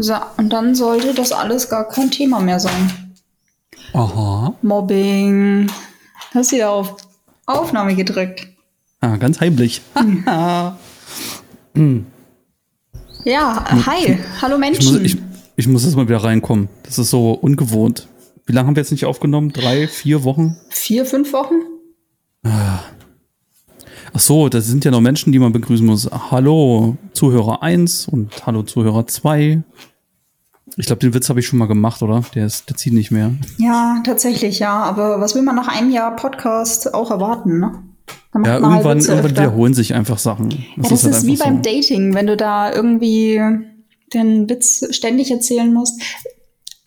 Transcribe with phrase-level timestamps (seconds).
[0.00, 3.14] So, und dann sollte das alles gar kein Thema mehr sein.
[3.94, 4.54] Aha.
[4.62, 5.68] Mobbing.
[6.32, 6.96] Hast du ja auf
[7.46, 8.46] Aufnahme gedrückt.
[9.00, 9.82] Ah, ganz heimlich.
[13.24, 14.18] Ja, hi.
[14.40, 14.92] Hallo Ich Menschen.
[14.94, 15.16] muss, ich,
[15.56, 16.68] ich muss jetzt mal wieder reinkommen.
[16.84, 18.08] Das ist so ungewohnt.
[18.46, 19.52] Wie lange haben wir jetzt nicht aufgenommen?
[19.52, 20.56] Drei, vier Wochen?
[20.70, 21.54] Vier, fünf Wochen?
[24.18, 26.10] Ach so, das sind ja noch Menschen, die man begrüßen muss.
[26.10, 29.62] Hallo Zuhörer 1 und hallo Zuhörer 2.
[30.76, 32.24] Ich glaube, den Witz habe ich schon mal gemacht, oder?
[32.34, 33.30] Der, ist, der zieht nicht mehr.
[33.58, 34.72] Ja, tatsächlich, ja.
[34.72, 37.84] Aber was will man nach einem Jahr Podcast auch erwarten, ne?
[38.34, 40.50] Ja, halt irgendwann, irgendwann wiederholen sich einfach Sachen.
[40.50, 41.70] Ja, das halt ist wie beim so.
[41.70, 43.40] Dating, wenn du da irgendwie
[44.12, 46.02] den Witz ständig erzählen musst.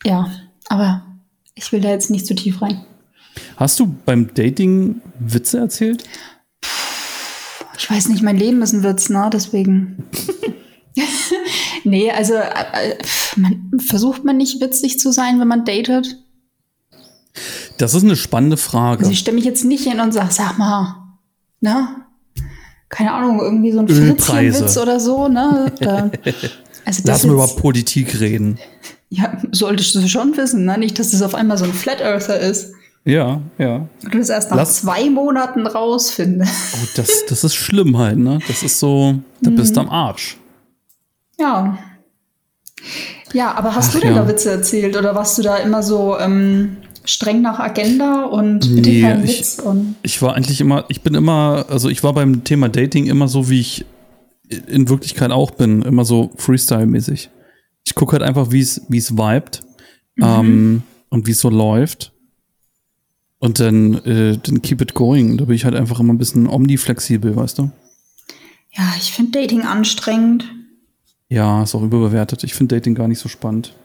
[0.04, 0.30] Ja,
[0.68, 1.06] aber
[1.56, 2.82] ich will da jetzt nicht zu tief rein.
[3.56, 6.04] Hast du beim Dating Witze erzählt?
[7.82, 9.28] Ich weiß nicht, mein Leben ist ein Witz, ne?
[9.34, 10.04] Deswegen.
[11.84, 12.98] nee, also äh, äh,
[13.38, 16.24] man, versucht man nicht witzig zu sein, wenn man datet?
[17.80, 19.00] Das ist eine spannende Frage.
[19.00, 21.16] Also ich stelle mich jetzt nicht hin und sage, sag mal,
[21.60, 21.88] ne?
[22.90, 23.88] Keine Ahnung, irgendwie so ein.
[23.88, 25.74] Fritzchenwitz oder so, ne?
[25.80, 26.52] Da, also
[26.86, 28.60] das Lass mal über Politik reden.
[29.10, 30.78] ja, solltest du schon wissen, ne?
[30.78, 32.71] Nicht, dass das auf einmal so ein Flat Earther ist.
[33.04, 33.88] Ja, ja.
[34.04, 36.76] Und du das erst nach Lass- zwei Monaten rausfindest.
[36.76, 38.40] Oh, das, das ist schlimm halt, ne?
[38.48, 40.38] Das ist so, da bist du am Arsch.
[41.40, 41.78] Ja.
[43.34, 44.22] Ja, aber hast Ach, du denn ja.
[44.22, 48.90] da Witze erzählt oder warst du da immer so ähm, streng nach Agenda und bitte
[48.90, 49.60] Nee, kein ich- Witz?
[49.60, 53.28] Und Ich war eigentlich immer, ich bin immer, also ich war beim Thema Dating immer
[53.28, 53.86] so, wie ich
[54.68, 57.30] in Wirklichkeit auch bin, immer so Freestyle-mäßig.
[57.86, 59.62] Ich gucke halt einfach, wie es, vibet
[60.22, 62.12] ähm, und wie es so läuft.
[63.42, 65.38] Und dann, äh, dann keep it going.
[65.38, 67.72] Da bin ich halt einfach immer ein bisschen omniflexibel, weißt du?
[68.72, 70.46] ja, ich finde Dating anstrengend.
[71.30, 72.44] Ja, ist auch überbewertet.
[72.44, 73.76] Ich finde Dating gar nicht so spannend.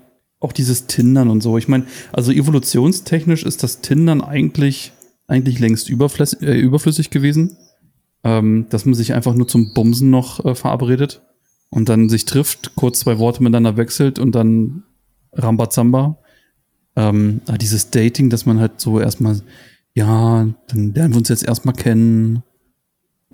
[0.40, 1.58] Auch dieses Tindern und so.
[1.58, 4.92] Ich meine, also evolutionstechnisch ist das Tindern eigentlich,
[5.26, 7.56] eigentlich längst überflüssig, äh, überflüssig gewesen.
[8.24, 11.22] Ähm, dass man sich einfach nur zum Bumsen noch äh, verabredet
[11.70, 14.82] und dann sich trifft, kurz zwei Worte miteinander wechselt und dann
[15.32, 16.18] Rambazamba.
[16.96, 19.40] Ähm, aber dieses Dating, dass man halt so erstmal,
[19.94, 22.42] ja, dann lernen wir uns jetzt erstmal kennen.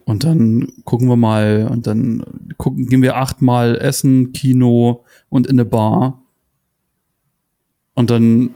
[0.05, 2.25] Und dann gucken wir mal und dann
[2.59, 6.23] gucken, gehen wir achtmal essen, Kino und in eine Bar.
[7.95, 8.51] Und dann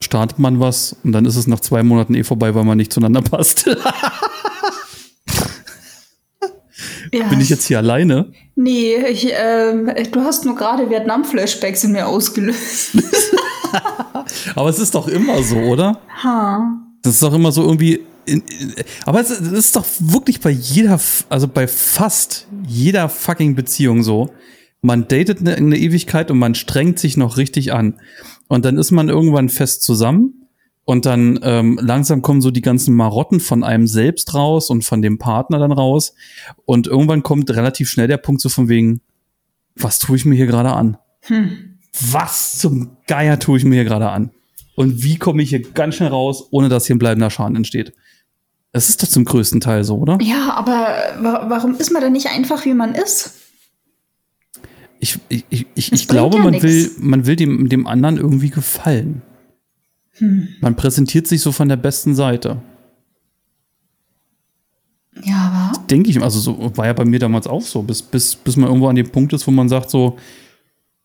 [0.00, 2.92] startet man was und dann ist es nach zwei Monaten eh vorbei, weil man nicht
[2.92, 3.68] zueinander passt.
[7.14, 8.32] Ja, Bin ich jetzt hier alleine?
[8.56, 12.96] Nee, ich, ähm, du hast nur gerade Vietnam-Flashbacks in mir ausgelöst.
[14.54, 16.00] Aber es ist doch immer so, oder?
[16.22, 16.78] ha.
[17.02, 18.00] Das ist doch immer so irgendwie.
[18.24, 18.74] In, in,
[19.04, 24.30] aber es ist doch wirklich bei jeder, also bei fast jeder fucking Beziehung so.
[24.80, 27.98] Man datet eine, eine Ewigkeit und man strengt sich noch richtig an.
[28.46, 30.41] Und dann ist man irgendwann fest zusammen
[30.84, 35.00] und dann ähm, langsam kommen so die ganzen Marotten von einem selbst raus und von
[35.00, 36.14] dem Partner dann raus.
[36.64, 39.00] Und irgendwann kommt relativ schnell der Punkt so von wegen,
[39.76, 40.98] was tue ich mir hier gerade an?
[41.26, 41.78] Hm.
[42.10, 44.32] was zum Geier tue ich mir hier gerade an?
[44.74, 47.92] Und wie komme ich hier ganz schnell raus, ohne dass hier ein bleibender Schaden entsteht?
[48.72, 50.18] Das ist doch zum größten Teil so, oder?
[50.20, 50.88] Ja, aber
[51.20, 53.34] wa warum ist man denn nicht einfach, wie man ist?
[54.98, 59.22] Ich, ich, ich, ich, glaube, ja man will, man will dem, dem anderen irgendwie gefallen.
[60.18, 60.48] Hm.
[60.60, 62.60] Man präsentiert sich so von der besten Seite.
[65.22, 68.34] Ja, aber Denke ich, also so war ja bei mir damals auch so, bis, bis,
[68.34, 70.18] bis man irgendwo an dem Punkt ist, wo man sagt so,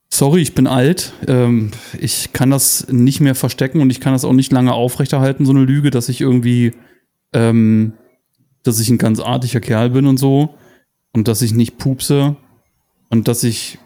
[0.09, 4.25] sorry, ich bin alt, ähm, ich kann das nicht mehr verstecken und ich kann das
[4.25, 6.73] auch nicht lange aufrechterhalten, so eine Lüge, dass ich irgendwie,
[7.33, 7.93] ähm,
[8.63, 10.55] dass ich ein ganz artiger Kerl bin und so
[11.13, 12.37] und dass ich nicht pupse
[13.09, 13.79] und dass ich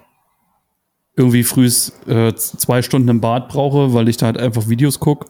[1.15, 5.27] irgendwie frühs äh, zwei Stunden im Bad brauche, weil ich da halt einfach Videos gucke.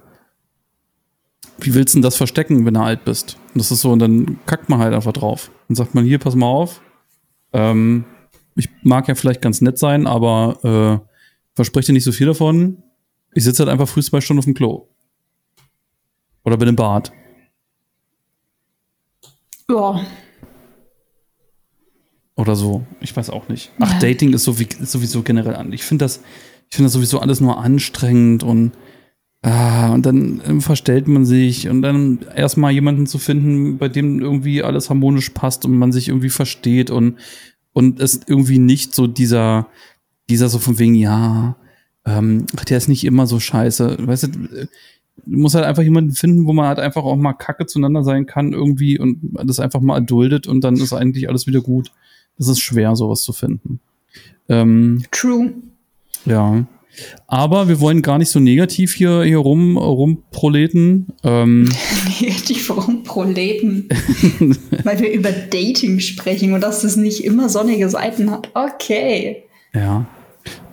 [1.59, 3.37] Wie willst du denn das verstecken, wenn du alt bist?
[3.53, 5.51] Und das ist so, und dann kackt man halt einfach drauf.
[5.67, 6.81] Dann sagt man, hier, pass mal auf.
[7.53, 8.05] Ähm,
[8.55, 11.07] ich mag ja vielleicht ganz nett sein, aber äh,
[11.53, 12.83] verspreche dir nicht so viel davon.
[13.33, 14.87] Ich sitze halt einfach früh zwei Stunden auf dem Klo.
[16.43, 17.11] Oder bin im Bad.
[19.69, 20.01] ja,
[22.41, 22.87] Oder so.
[22.99, 23.71] Ich weiß auch nicht.
[23.79, 23.99] Ach, Ja.
[23.99, 25.71] Dating ist, so wie, ist sowieso generell an.
[25.73, 26.21] Ich finde das,
[26.67, 28.71] ich finde das sowieso alles nur anstrengend und,
[29.43, 34.21] ah, und dann ähm, verstellt man sich und dann erstmal jemanden zu finden, bei dem
[34.21, 37.19] irgendwie alles harmonisch passt und man sich irgendwie versteht und,
[37.73, 39.67] und es irgendwie nicht so dieser,
[40.27, 41.57] dieser so von wegen, ja,
[42.07, 43.97] ähm, der ist nicht immer so scheiße.
[43.99, 44.67] Weißt du, du
[45.25, 48.51] musst halt einfach jemanden finden, wo man halt einfach auch mal kacke zueinander sein kann
[48.51, 51.91] irgendwie und das einfach mal erduldet und dann ist eigentlich alles wieder gut.
[52.37, 53.79] Es ist schwer, sowas zu finden.
[54.49, 55.53] Ähm, true.
[56.25, 56.65] Ja.
[57.27, 61.07] Aber wir wollen gar nicht so negativ hier, hier rum, rumproleten.
[61.23, 61.69] Ähm,
[62.19, 63.87] Negativ rumproleten.
[64.83, 68.49] Weil wir über Dating sprechen und dass das nicht immer sonnige Seiten hat.
[68.53, 69.43] Okay.
[69.73, 70.05] ja.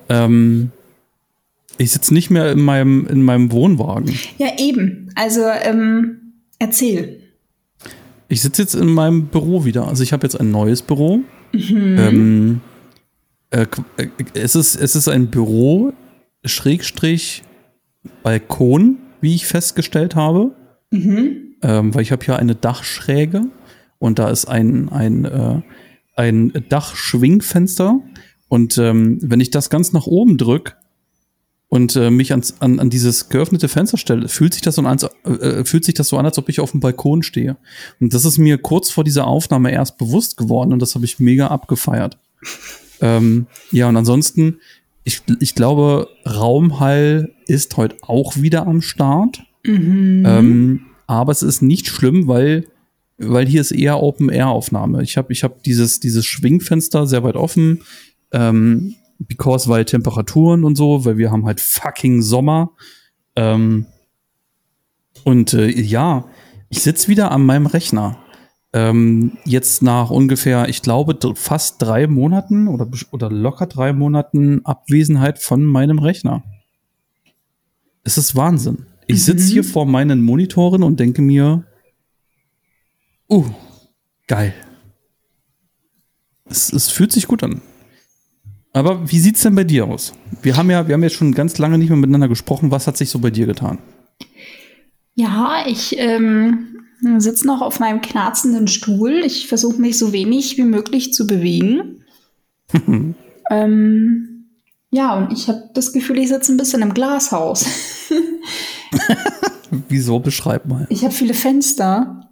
[0.09, 0.73] Ähm,
[1.77, 4.13] ich sitze nicht mehr in meinem, in meinem Wohnwagen.
[4.39, 5.11] Ja, eben.
[5.15, 7.21] Also, ähm, erzähl.
[8.29, 9.87] Ich sitze jetzt in meinem Büro wieder.
[9.87, 11.21] Also ich habe jetzt ein neues Büro.
[11.53, 12.61] Ähm,
[13.51, 13.67] äh,
[13.97, 15.93] äh, es, ist, es ist ein Büro,
[16.45, 17.43] Schrägstrich,
[18.23, 20.55] Balkon, wie ich festgestellt habe.
[21.63, 23.43] Ähm, weil ich habe hier eine Dachschräge
[23.99, 25.63] und da ist ein, ein, äh,
[26.17, 28.01] ein Dachschwingfenster.
[28.49, 30.75] Und ähm, wenn ich das ganz nach oben drücke
[31.69, 34.87] und äh, mich ans, an, an dieses geöffnete Fenster stelle, fühlt sich das so an,
[34.87, 37.57] als, äh, fühlt sich das so an, als ob ich auf dem Balkon stehe.
[38.01, 41.19] Und das ist mir kurz vor dieser Aufnahme erst bewusst geworden und das habe ich
[41.19, 42.19] mega abgefeiert.
[43.01, 44.61] ähm, ja, und ansonsten,
[45.05, 49.43] ich, ich glaube, Raumhall ist heute auch wieder am Start.
[50.27, 52.67] Ähm, aber es ist nicht schlimm, weil,
[53.19, 55.03] weil hier ist eher Open-Air-Aufnahme.
[55.03, 57.83] Ich habe ich hab dieses, dieses Schwingfenster sehr weit offen,
[58.33, 62.71] ähm, because weil Temperaturen und so, weil wir haben halt fucking Sommer.
[63.37, 63.87] Ähm,
[65.25, 66.25] und äh, ja,
[66.69, 68.19] ich sitz wieder an meinem Rechner.
[68.73, 75.39] Ähm, jetzt nach ungefähr, ich glaube, fast drei Monaten oder, oder locker drei Monaten Abwesenheit
[75.39, 76.43] von meinem Rechner.
[78.05, 78.87] Es ist Wahnsinn.
[79.07, 81.65] Ich sitze hier vor meinen Monitoren und denke mir,
[83.31, 83.45] uh,
[84.27, 84.53] geil.
[86.45, 87.63] Es, es fühlt sich gut an.
[88.73, 90.13] Aber wie sieht's denn bei dir aus?
[90.43, 92.71] Wir haben ja, wir haben jetzt schon ganz lange nicht mehr miteinander gesprochen.
[92.71, 93.79] Was hat sich so bei dir getan?
[95.15, 96.77] Ja, ich ähm,
[97.19, 99.23] sitze noch auf meinem knarzenden Stuhl.
[99.25, 102.05] Ich versuche mich so wenig wie möglich zu bewegen.
[103.51, 104.45] ähm,
[104.91, 107.67] ja, und ich habe das Gefühl, ich sitze ein bisschen im Glashaus.
[109.89, 110.19] Wieso?
[110.19, 110.87] Beschreib mal.
[110.89, 112.31] Ich habe viele Fenster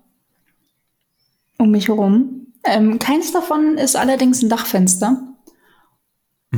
[1.58, 2.46] um mich herum.
[2.64, 5.35] Ähm, keins davon ist allerdings ein Dachfenster.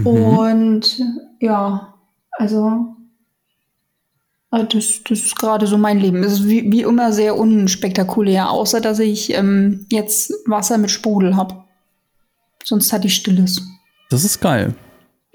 [0.04, 1.00] Und
[1.40, 1.94] ja,
[2.32, 2.96] also
[4.52, 6.22] äh, das, das ist gerade so mein Leben.
[6.22, 11.36] Es ist wie, wie immer sehr unspektakulär, außer dass ich ähm, jetzt Wasser mit Sprudel
[11.36, 11.64] habe.
[12.64, 13.62] Sonst hatte ich Stilles.
[14.10, 14.74] Das ist geil.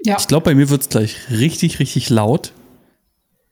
[0.04, 0.16] Ja.
[0.18, 2.52] Ich glaube, bei mir wird's gleich richtig, richtig laut.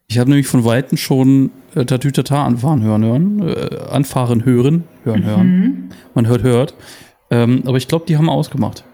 [0.09, 5.25] Ich habe nämlich von Weitem schon äh, Tatütata anfahren hören, hören, äh, anfahren hören, hören,
[5.25, 5.91] hören.
[6.15, 6.75] Man hört, hört.
[7.31, 8.85] Ähm, aber ich glaube, die haben ausgemacht.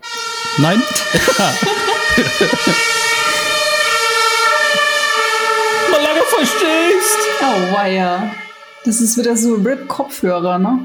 [0.59, 0.81] Nein?
[5.91, 7.19] Mal lange verstehst.
[7.41, 8.33] Oh, weia.
[8.85, 10.81] Das ist wieder so RIP-Kopfhörer, ne?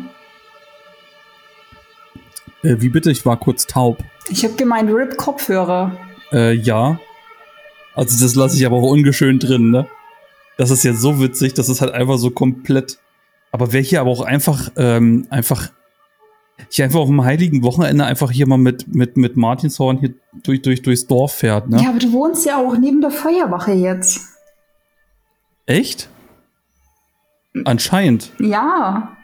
[2.63, 3.11] Äh, wie bitte?
[3.11, 4.03] Ich war kurz taub.
[4.29, 5.97] Ich habe gemeint RIP-Kopfhörer.
[6.31, 6.99] Äh, ja.
[7.95, 9.87] Also das lasse ich aber auch ungeschönt drin, ne?
[10.57, 12.99] Das ist jetzt so witzig, das ist halt einfach so komplett.
[13.51, 15.69] Aber wer hier aber auch einfach, ähm, einfach,
[16.69, 20.13] hier einfach auf dem heiligen Wochenende einfach hier mal mit, mit, mit Martinshorn hier
[20.43, 21.81] durch, durch, durchs Dorf fährt, ne?
[21.81, 24.21] Ja, aber du wohnst ja auch neben der Feuerwache jetzt.
[25.65, 26.09] Echt?
[27.65, 28.31] Anscheinend.
[28.39, 29.15] Ja.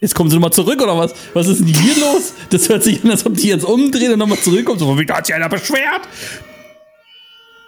[0.00, 1.12] Jetzt kommen sie nochmal zurück, oder was?
[1.34, 2.32] Was ist denn hier los?
[2.50, 4.78] Das hört sich an, als ob die jetzt umdrehen und nochmal zurückkommen.
[4.78, 6.02] So, wie da hat sich einer beschwert.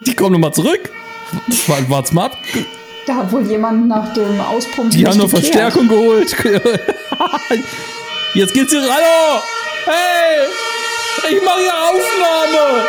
[0.07, 0.89] Die kommen nochmal zurück.
[1.67, 2.37] War, wart's mal ab.
[3.05, 4.91] Da hat wohl jemand nach dem Auspumpen.
[4.91, 5.29] Die haben geklärt.
[5.31, 6.35] Verstärkung geholt.
[8.33, 8.81] Jetzt geht's hier.
[8.81, 9.41] Hallo!
[9.85, 10.47] Hey!
[11.35, 12.87] Ich mache hier Aufnahme!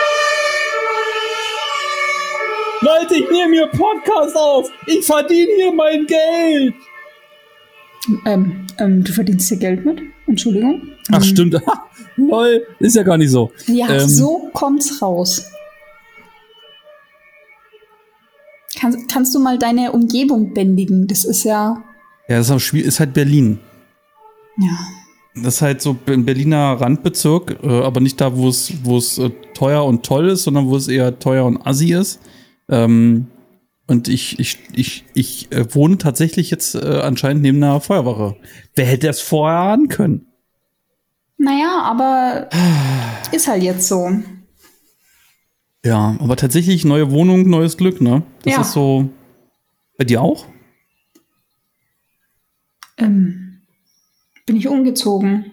[2.80, 4.68] Leute, ich nehme hier Podcast auf.
[4.86, 6.74] Ich verdiene hier mein Geld.
[8.24, 10.00] Ähm, ähm, du verdienst hier Geld mit?
[10.26, 10.92] Entschuldigung.
[11.10, 11.54] Ach, stimmt.
[11.66, 13.50] Ha, Lol, ist ja gar nicht so.
[13.66, 15.50] Ja, Ähm, so kommt's raus.
[18.78, 21.06] Kannst, kannst du mal deine Umgebung bändigen?
[21.08, 21.82] Das ist ja.
[22.28, 23.58] Ja, das ist, auch schwierig, ist halt Berlin.
[24.58, 24.78] Ja.
[25.34, 29.18] Das ist halt so ein Berliner Randbezirk, äh, aber nicht da, wo es, wo es
[29.18, 32.20] äh, teuer und toll ist, sondern wo es eher teuer und assi ist.
[32.68, 33.28] Ähm,
[33.86, 38.36] und ich, ich, ich, ich äh, wohne tatsächlich jetzt anscheinend neben einer Feuerwache.
[38.74, 40.26] Wer hätte es vorher ahnen können?
[41.38, 42.48] Naja, aber
[43.32, 44.10] ist halt jetzt so.
[45.84, 48.22] Ja, aber tatsächlich neue Wohnung, neues Glück, ne?
[48.44, 48.60] Das Ja.
[48.60, 49.10] ist so.
[49.98, 50.46] Bei dir auch?
[52.98, 53.41] Ähm,
[54.52, 55.50] bin ich umgezogen.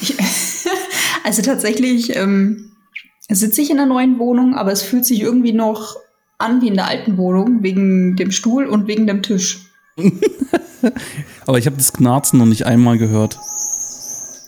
[0.00, 0.16] ich,
[1.24, 2.72] also tatsächlich ähm,
[3.28, 5.94] sitze ich in der neuen Wohnung, aber es fühlt sich irgendwie noch
[6.38, 9.70] an wie in der alten Wohnung, wegen dem Stuhl und wegen dem Tisch.
[11.46, 13.38] Aber ich habe das Knarzen noch nicht einmal gehört.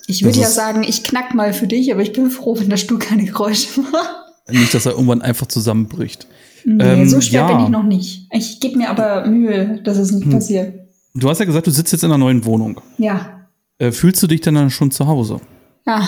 [0.07, 2.77] Ich würde ja sagen, ich knack mal für dich, aber ich bin froh, wenn der
[2.79, 4.11] Stuhl keine Geräusche macht.
[4.49, 6.27] Nicht, dass er irgendwann einfach zusammenbricht.
[6.65, 7.57] Nee, Ähm, so schwer ja.
[7.57, 8.29] bin ich noch nicht.
[8.33, 10.33] Ich gebe mir aber Mühe, dass es nicht Hm.
[10.33, 10.89] passiert.
[11.15, 12.81] Du hast ja gesagt, du sitzt jetzt in einer neuen Wohnung.
[12.99, 13.49] Ja.
[13.79, 15.41] Äh, fühlst du dich denn dann schon zu Hause?
[15.87, 15.99] Ja,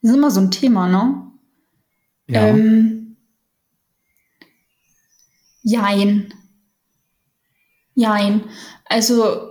[0.00, 1.22] das ist immer so ein Thema, ne?
[2.28, 2.46] Ja.
[2.48, 3.16] Ähm,
[5.62, 6.32] jein.
[7.94, 8.42] Jein.
[8.84, 9.48] Also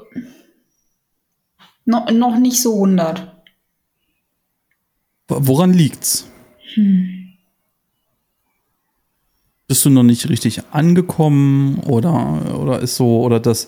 [1.86, 3.44] noch, noch nicht so 100.
[5.27, 6.27] Wo- Woran liegt's?
[6.75, 7.17] Hm.
[9.68, 13.68] Bist du noch nicht richtig angekommen oder, oder ist so, oder das.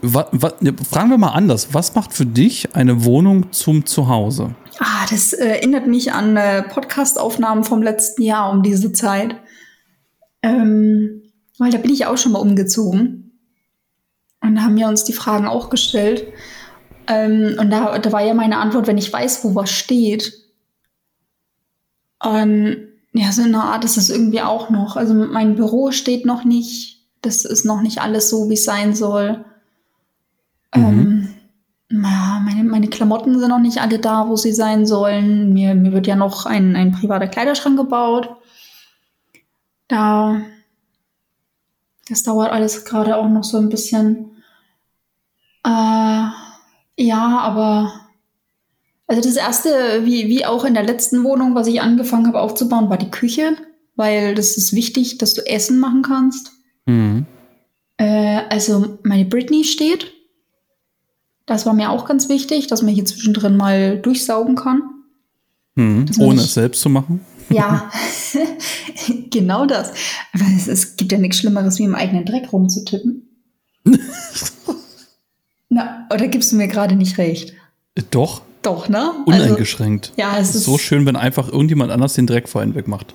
[0.00, 1.74] Wa, wa, ne, fragen wir mal anders.
[1.74, 4.54] Was macht für dich eine Wohnung zum Zuhause?
[4.78, 9.34] Ah, das äh, erinnert mich an äh, Podcast-Aufnahmen vom letzten Jahr um diese Zeit.
[10.42, 11.22] Ähm,
[11.58, 13.40] weil da bin ich auch schon mal umgezogen.
[14.40, 16.28] Und da haben wir uns die Fragen auch gestellt.
[17.08, 20.32] Ähm, und da, da war ja meine Antwort, wenn ich weiß, wo was steht.
[22.22, 24.96] Und ja, so in einer Art ist es irgendwie auch noch.
[24.96, 27.06] Also mein Büro steht noch nicht.
[27.22, 29.44] Das ist noch nicht alles so, wie es sein soll.
[30.72, 31.34] Ähm,
[31.90, 35.52] ja, meine, meine Klamotten sind noch nicht alle da, wo sie sein sollen.
[35.52, 38.36] Mir, mir wird ja noch ein, ein privater Kleiderschrank gebaut.
[39.88, 40.42] Da,
[42.08, 44.42] das dauert alles gerade auch noch so ein bisschen.
[45.64, 46.28] Äh,
[46.98, 48.07] ja, aber
[49.08, 52.90] also das erste, wie, wie auch in der letzten Wohnung, was ich angefangen habe aufzubauen,
[52.90, 53.56] war die Küche,
[53.96, 56.52] weil das ist wichtig, dass du Essen machen kannst.
[56.84, 57.24] Mhm.
[57.96, 60.12] Äh, also meine Britney steht.
[61.46, 64.82] Das war mir auch ganz wichtig, dass man hier zwischendrin mal durchsaugen kann.
[65.74, 66.06] Mhm.
[66.20, 67.20] Ohne es selbst zu machen.
[67.48, 67.90] Ja,
[69.30, 69.92] genau das.
[70.34, 73.26] Aber es, es gibt ja nichts Schlimmeres, wie im eigenen Dreck rumzutippen.
[75.70, 77.54] Na, oder gibst du mir gerade nicht recht?
[77.94, 79.12] Äh, Doch, Doch, ne?
[79.26, 80.12] Also, uneingeschränkt.
[80.16, 83.14] ja, es ist so schön, wenn einfach irgendjemand anders den Dreck vor einen wegmacht.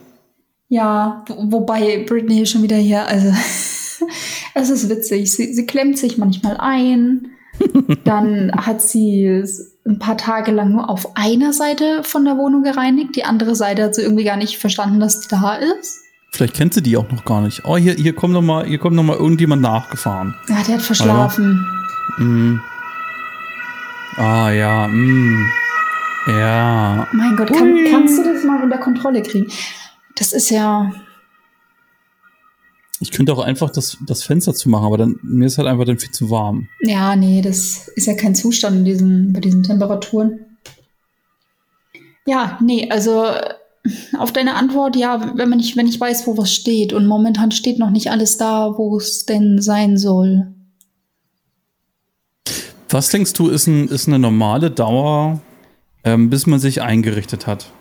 [0.69, 3.27] Ja, wo- wobei Britney schon wieder hier, also
[4.55, 5.31] es ist witzig.
[5.31, 7.27] Sie, sie klemmt sich manchmal ein.
[8.03, 12.63] Dann hat sie es ein paar Tage lang nur auf einer Seite von der Wohnung
[12.63, 13.15] gereinigt.
[13.15, 15.99] Die andere Seite hat sie irgendwie gar nicht verstanden, dass die da ist.
[16.31, 17.63] Vielleicht kennt sie die auch noch gar nicht.
[17.65, 20.33] Oh, hier, hier kommt noch mal, hier kommt noch mal irgendjemand nachgefahren.
[20.49, 21.63] Ja, der hat verschlafen.
[22.17, 22.55] Mm.
[24.17, 25.49] Ah ja, mm.
[26.27, 27.07] ja.
[27.11, 29.51] Mein Gott, kann, kannst du das mal unter Kontrolle kriegen?
[30.15, 30.91] Das ist ja.
[32.99, 35.85] Ich könnte auch einfach das, das Fenster zu machen, aber dann mir ist halt einfach
[35.85, 36.69] dann viel zu warm.
[36.81, 40.57] Ja, nee, das ist ja kein Zustand in diesen, bei diesen Temperaturen.
[42.25, 43.25] Ja, nee, also
[44.17, 47.51] auf deine Antwort, ja, wenn man nicht, wenn ich weiß, wo was steht und momentan
[47.51, 50.53] steht noch nicht alles da, wo es denn sein soll.
[52.93, 55.41] Was denkst du, ist, ein, ist eine normale Dauer,
[56.03, 57.71] ähm, bis man sich eingerichtet hat,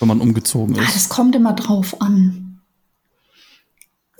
[0.00, 0.96] wenn man umgezogen Ah, ist?
[0.96, 2.60] das kommt immer drauf an.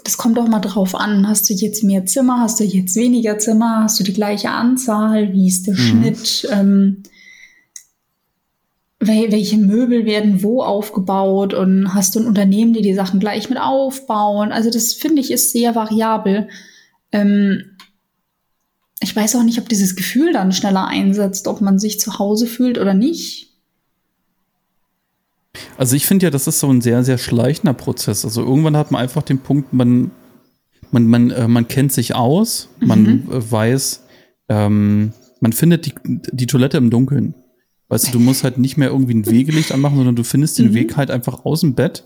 [0.05, 1.27] Das kommt auch mal drauf an.
[1.29, 2.41] Hast du jetzt mehr Zimmer?
[2.41, 3.83] Hast du jetzt weniger Zimmer?
[3.85, 5.33] Hast du die gleiche Anzahl?
[5.33, 5.79] Wie ist der Mhm.
[5.79, 6.49] Schnitt?
[6.53, 7.03] Ähm,
[9.01, 11.53] wel welche Möbel werden wo aufgebaut?
[11.55, 14.53] Und hast du ein Unternehmen, die die Sachen gleich mit aufbauen?
[14.53, 16.49] Also das finde ich ist sehr variabel.
[17.13, 17.72] Ähm,
[19.03, 22.47] ich weiß auch nicht, ob dieses Gefühl dann schneller einsetzt, ob man sich zu Hause
[22.47, 23.49] fühlt oder nicht.
[25.77, 28.25] Also ich finde ja, das ist so ein sehr, sehr schleichender Prozess.
[28.25, 30.11] Also irgendwann hat man einfach den Punkt, man,
[30.91, 33.33] man, man, äh, man kennt sich aus, man Mhm.
[33.33, 34.05] äh, weiß,
[34.49, 37.35] ähm, man findet die, die Toilette im Dunkeln.
[37.89, 40.71] Weißt du, du musst halt nicht mehr irgendwie ein Wegelicht anmachen, sondern du findest den
[40.71, 40.75] Mhm.
[40.75, 42.05] Weg halt einfach aus dem Bett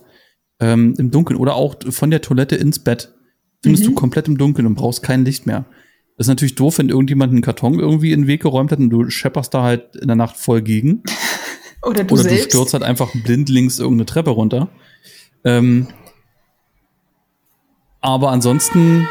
[0.59, 3.13] ähm, im Dunkeln oder auch von der Toilette ins Bett.
[3.63, 3.89] Findest Mhm.
[3.91, 5.67] du komplett im Dunkeln und brauchst kein Licht mehr.
[6.19, 9.09] Ist natürlich doof, wenn irgendjemand einen Karton irgendwie in den Weg geräumt hat und du
[9.11, 11.03] schepperst da halt in der Nacht voll gegen.
[11.83, 12.47] Oder du Oder du selbst.
[12.53, 14.69] stürzt halt einfach blindlings irgendeine Treppe runter.
[15.45, 15.89] Ähm,
[18.01, 19.07] aber ansonsten,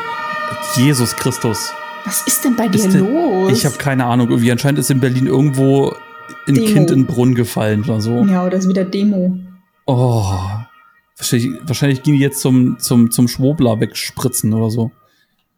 [0.75, 1.71] Jesus Christus.
[2.05, 3.51] Was ist denn bei dir denn- los?
[3.51, 4.29] Ich habe keine Ahnung.
[4.29, 5.93] Irgendwie anscheinend ist in Berlin irgendwo
[6.47, 6.67] ein Demo.
[6.67, 8.24] Kind in den Brunnen gefallen oder so.
[8.25, 9.38] ja, oder ist wieder Demo.
[9.85, 10.33] Oh.
[11.17, 14.91] Wahrscheinlich, wahrscheinlich gehen die jetzt zum, zum, zum Schwobler wegspritzen oder so.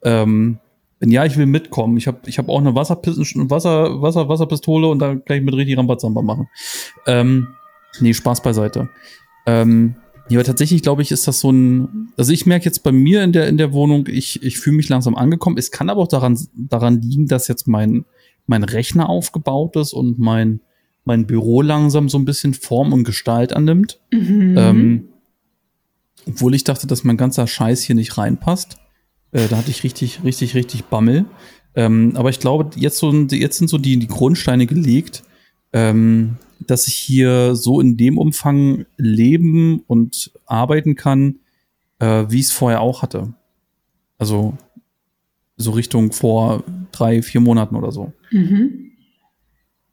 [0.04, 0.60] Ähm,
[1.00, 1.98] wenn ja, ich will mitkommen.
[1.98, 5.78] Ich habe ich hab auch eine Wasserpis Wasser, Wasser, Wasserpistole und da gleich mit richtig
[5.78, 6.48] Rambazamba machen.
[7.06, 7.50] Ähm,
[8.00, 8.90] nee, Spaß beiseite.
[9.46, 9.96] Ähm,
[10.30, 12.10] ja, aber tatsächlich glaube ich, ist das so ein.
[12.18, 14.90] Also ich merke jetzt bei mir in der, in der Wohnung, ich, ich fühle mich
[14.90, 15.58] langsam angekommen.
[15.58, 18.06] Es kann aber auch daran, daran liegen, dass jetzt mein,
[18.46, 20.62] mein Rechner aufgebaut ist und mein,
[21.06, 24.00] mein Büro langsam so ein bisschen Form und Gestalt annimmt.
[24.12, 24.56] Mhm.
[24.58, 25.08] Ähm,
[26.28, 28.78] obwohl ich dachte, dass mein ganzer Scheiß hier nicht reinpasst.
[29.32, 31.26] Äh, da hatte ich richtig, richtig, richtig Bammel.
[31.76, 35.24] Ähm, aber ich glaube, jetzt, so, jetzt sind so die, die Grundsteine gelegt,
[35.74, 41.40] ähm, dass ich hier so in dem Umfang leben und arbeiten kann,
[42.00, 43.34] äh, wie ich es vorher auch hatte.
[44.18, 44.58] Also
[45.56, 48.14] so Richtung vor drei, vier Monaten oder so.
[48.32, 48.92] Mhm.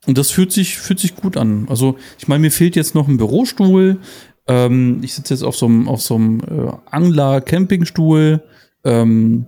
[0.07, 1.67] Und das fühlt sich, fühlt sich gut an.
[1.69, 3.99] Also, ich meine, mir fehlt jetzt noch ein Bürostuhl.
[4.47, 8.43] Ähm, ich sitze jetzt auf so einem, auf so einem äh, Angler-Campingstuhl.
[8.85, 9.47] Ähm,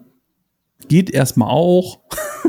[0.88, 2.00] geht erstmal auch.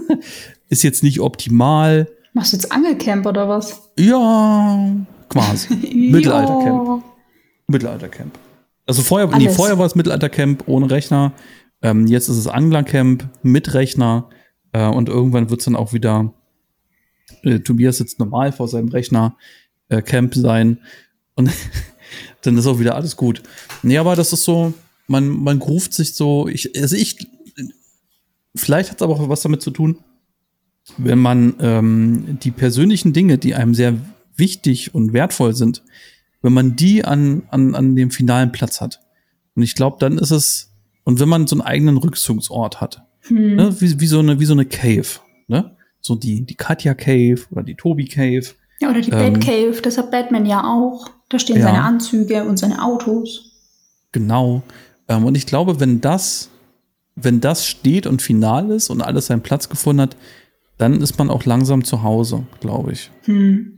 [0.70, 2.08] Ist jetzt nicht optimal.
[2.34, 3.90] Machst du jetzt Angelcamp oder was?
[3.98, 4.96] Ja,
[5.30, 5.76] quasi.
[6.12, 7.04] Mittelaltercamp.
[7.68, 8.38] Mittelaltercamp.
[8.86, 11.34] Also vorher, nee, vorher war es Mittelaltercamp ohne Rechner.
[11.82, 14.30] Ähm, jetzt ist es Anglercamp mit Rechner.
[14.72, 16.34] Äh, und irgendwann wird es dann auch wieder
[17.44, 19.38] äh, Tobias sitzt normal vor seinem Rechner,
[19.90, 20.80] äh, Camp sein.
[21.36, 21.52] Und
[22.42, 23.44] dann ist auch wieder alles gut.
[23.84, 24.74] Nee, aber das ist so,
[25.08, 27.28] man, man ruft sich so, ich, also ich,
[28.56, 30.00] vielleicht hat es aber auch was damit zu tun,
[30.98, 33.96] wenn man ähm, die persönlichen Dinge, die einem sehr
[34.36, 35.84] wichtig und wertvoll sind,
[36.42, 39.02] wenn man die an, an, an dem finalen Platz hat.
[39.56, 40.72] Und ich glaube, dann ist es,
[41.04, 43.56] und wenn man so einen eigenen Rückzugsort hat, Hm.
[43.56, 45.08] ne, wie, wie, so eine, wie so eine Cave,
[45.48, 45.76] ne?
[46.00, 48.46] So die, die Katja Cave oder die Tobi Cave.
[48.80, 51.10] Ja, oder die Ähm, Batcave, das hat Batman ja auch.
[51.28, 51.64] Da stehen Ja.
[51.64, 53.52] seine Anzüge und seine Autos.
[54.14, 54.64] Genau.
[55.08, 56.50] Ähm, und ich glaube, wenn das,
[57.16, 60.18] wenn das steht und final ist und alles seinen Platz gefunden hat,
[60.78, 63.10] dann ist man auch langsam zu Hause, glaube ich.
[63.24, 63.74] Hm.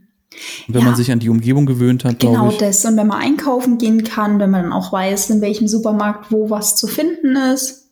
[0.67, 0.85] Und wenn Ja.
[0.87, 2.57] man sich an die Umgebung gewöhnt hat, Genau ich.
[2.57, 2.85] das.
[2.85, 6.49] Und wenn man einkaufen gehen kann, wenn man dann auch weiß, in welchem Supermarkt wo
[6.49, 7.87] was zu finden ist.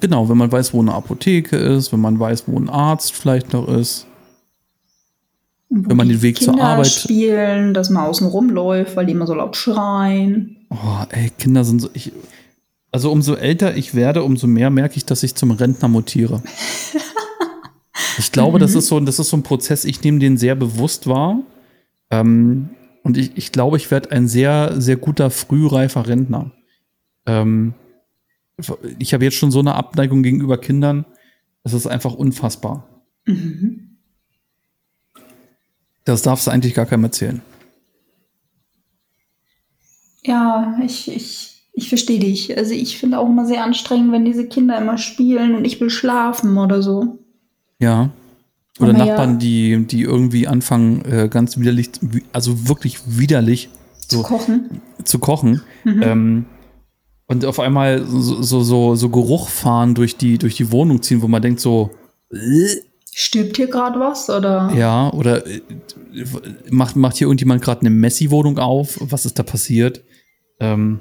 [0.00, 3.52] Genau, wenn man weiß, wo eine Apotheke ist, wenn man weiß, wo ein Arzt vielleicht
[3.52, 4.06] noch ist.
[5.72, 9.26] Wenn man den Weg zur Kinder Arbeit- spielen, dass man außen rumläuft, weil die immer
[9.26, 10.66] so laut schreien.
[10.68, 11.88] Oh, ey, Kinder sind so.
[11.94, 12.12] Ich,
[12.90, 16.42] also umso älter ich werde, umso mehr merke ich, dass ich zum Rentner mutiere.
[18.18, 21.06] Ich glaube, das ist so, das ist so ein Prozess, ich nehme den sehr bewusst
[21.06, 21.38] wahr.
[22.10, 22.70] Ähm,
[23.04, 26.50] und ich, ich glaube, ich werde ein sehr, sehr guter, frühreifer Rentner.
[27.26, 27.74] Ähm,
[28.98, 31.06] ich habe jetzt schon so eine Abneigung gegenüber Kindern.
[31.62, 32.88] Das ist einfach unfassbar.
[33.24, 33.89] Mhm.
[36.04, 37.40] Das darfst du eigentlich gar keinem erzählen.
[40.24, 42.56] Ja, ich, ich, ich verstehe dich.
[42.56, 45.90] Also ich finde auch immer sehr anstrengend, wenn diese Kinder immer spielen und ich will
[45.90, 47.18] schlafen oder so.
[47.78, 48.10] Ja.
[48.78, 51.90] Oder Aber ja- Nachbarn, die, die irgendwie anfangen, äh, ganz widerlich,
[52.32, 53.70] also wirklich widerlich
[54.08, 54.82] Zu so kochen.
[55.04, 55.62] zu kochen.
[55.84, 56.02] Mhm.
[56.02, 56.44] Ähm,
[57.26, 61.22] und auf einmal so, so, so, so Geruch fahren durch die, durch die Wohnung ziehen,
[61.22, 61.90] wo man denkt so,
[62.32, 62.36] äh,
[63.12, 64.30] Stirbt hier gerade was?
[64.30, 64.72] Oder?
[64.76, 65.60] ja, oder äh,
[66.70, 68.98] macht, macht hier irgendjemand gerade eine Messi-Wohnung auf?
[69.00, 70.02] Was ist da passiert?
[70.60, 71.00] Ähm,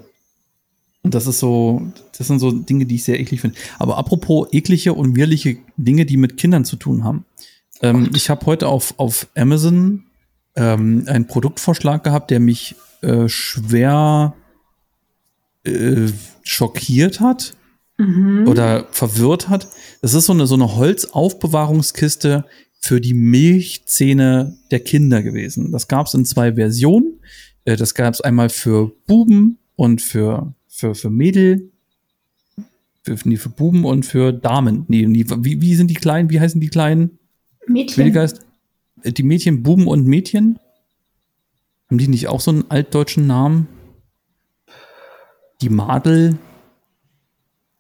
[1.02, 1.82] und das ist so,
[2.18, 3.58] das sind so Dinge, die ich sehr eklig finde.
[3.78, 7.26] Aber apropos eklige und wirrliche Dinge, die mit Kindern zu tun haben.
[7.82, 10.04] Ähm, ich habe heute auf, auf Amazon
[10.56, 14.34] ähm, einen Produktvorschlag gehabt, der mich äh, schwer
[15.64, 16.08] äh,
[16.44, 17.56] schockiert hat
[18.00, 18.48] Mhm.
[18.48, 19.68] oder verwirrt hat.
[20.02, 22.46] Das ist so eine, so eine Holzaufbewahrungskiste
[22.80, 25.72] für die Milchzähne der Kinder gewesen.
[25.72, 27.20] Das gab es in zwei Versionen.
[27.66, 31.72] Äh, Das gab es einmal für Buben und für, für, für Mädel.
[33.04, 34.86] Für, nee, für Buben und für Damen.
[34.88, 36.30] Nee, nee, wie, wie sind die kleinen?
[36.30, 37.20] Wie heißen die kleinen?
[37.68, 37.94] Mädchen.
[37.96, 38.40] Schwedegeist?
[39.04, 40.58] Äh, Die Mädchen, Buben und Mädchen?
[41.90, 43.68] Haben die nicht auch so einen altdeutschen Namen?
[45.62, 46.38] Die Madel?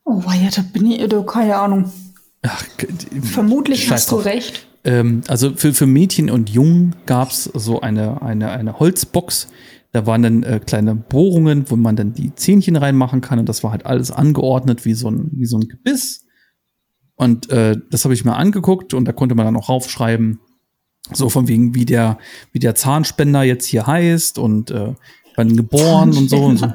[0.10, 1.92] Oh, ja, da bin ich, du, keine Ahnung.
[2.42, 2.66] Ach,
[3.22, 4.26] Vermutlich hast du drauf.
[4.26, 4.68] recht.
[4.84, 9.50] Ähm, also für, für Mädchen und Jungen gab es so eine, eine, eine Holzbox.
[9.92, 13.38] Da waren dann äh, kleine Bohrungen, wo man dann die Zähnchen reinmachen kann.
[13.38, 16.26] Und das war halt alles angeordnet wie so ein, wie so ein Gebiss.
[17.16, 20.40] Und äh, das habe ich mir angeguckt und da konnte man dann auch raufschreiben,
[21.14, 22.18] so von wegen, wie der,
[22.52, 24.96] wie der Zahnspender jetzt hier heißt und äh,
[25.36, 26.74] wann geboren und so und so.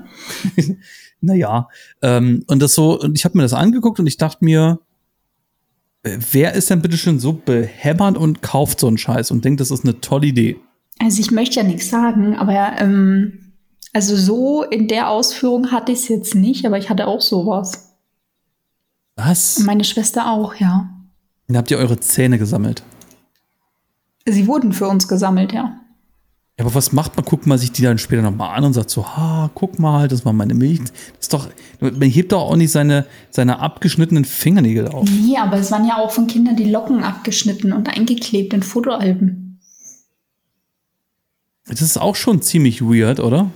[1.25, 1.69] naja.
[2.03, 4.81] Ähm, und das so, und ich habe mir das angeguckt und ich dachte mir,
[6.03, 9.61] äh, wer ist denn bitte schön so behämmert und kauft so einen Scheiß und denkt,
[9.61, 10.57] das ist eine tolle Idee?
[11.01, 13.53] Also ich möchte ja nichts sagen, aber ähm,
[13.93, 17.97] also so in der Ausführung hatte ich es jetzt nicht, aber ich hatte auch sowas.
[19.17, 19.59] Was?
[19.59, 20.91] Und meine Schwester auch, ja.
[21.47, 22.83] Dann habt ihr eure Zähne gesammelt.
[24.27, 25.81] Sie wurden für uns gesammelt, ja.
[26.59, 27.25] Ja, aber was macht man?
[27.25, 30.25] Guckt man sich die dann später nochmal an und sagt so, ha, guck mal, das
[30.25, 30.81] war meine Milch.
[30.81, 31.49] Das ist doch,
[31.81, 35.09] man hebt doch auch nicht seine, seine abgeschnittenen Fingernägel auf.
[35.11, 39.59] Nee, aber es waren ja auch von Kindern die Locken abgeschnitten und eingeklebt in Fotoalben.
[41.67, 43.51] Das ist auch schon ziemlich weird, oder?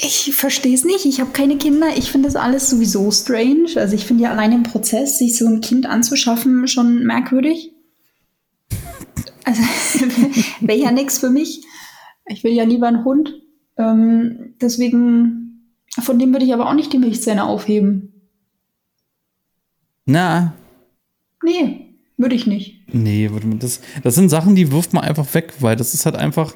[0.00, 1.04] Ich verstehe es nicht.
[1.04, 1.96] Ich habe keine Kinder.
[1.96, 3.70] Ich finde das alles sowieso strange.
[3.76, 7.72] Also ich finde ja allein im Prozess, sich so ein Kind anzuschaffen, schon merkwürdig.
[9.48, 9.62] Also
[10.60, 11.62] wäre ja nichts für mich.
[12.26, 13.32] Ich will ja lieber einen Hund.
[13.78, 18.12] Ähm, deswegen, von dem würde ich aber auch nicht die Milchzähne aufheben.
[20.04, 20.54] Na.
[21.42, 22.82] Nee, würde ich nicht.
[22.92, 26.54] Nee, das, das sind Sachen, die wirft man einfach weg, weil das ist halt einfach,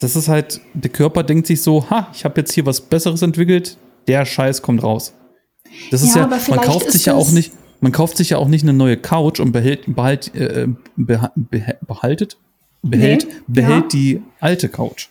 [0.00, 3.22] das ist halt, der Körper denkt sich so, ha, ich habe jetzt hier was Besseres
[3.22, 3.76] entwickelt,
[4.08, 5.14] der Scheiß kommt raus.
[5.92, 8.48] Das ist ja, ja man kauft sich ja auch nicht, man kauft sich ja auch
[8.48, 11.32] nicht eine neue Couch und behält, behalt, äh, beha,
[11.80, 12.36] behaltet,
[12.82, 13.88] behält, nee, behält ja.
[13.88, 15.08] die alte Couch.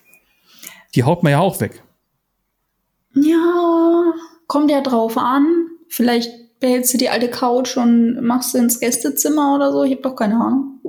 [0.96, 1.84] Die haut man ja auch weg.
[3.14, 4.14] Ja,
[4.48, 5.68] kommt ja drauf an.
[5.88, 9.84] Vielleicht behältst du die alte Couch und machst sie ins Gästezimmer oder so.
[9.84, 10.82] Ich habe doch keine Ahnung.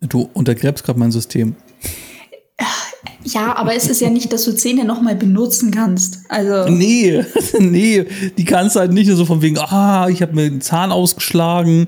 [0.00, 1.54] Du untergräbst gerade mein System.
[3.24, 6.20] Ja, aber es ist ja nicht, dass du Zähne nochmal benutzen kannst.
[6.28, 6.70] Also.
[6.70, 7.24] Nee,
[7.58, 8.06] nee,
[8.36, 11.86] die kannst du halt nicht so von wegen, ah, ich habe mir den Zahn ausgeschlagen.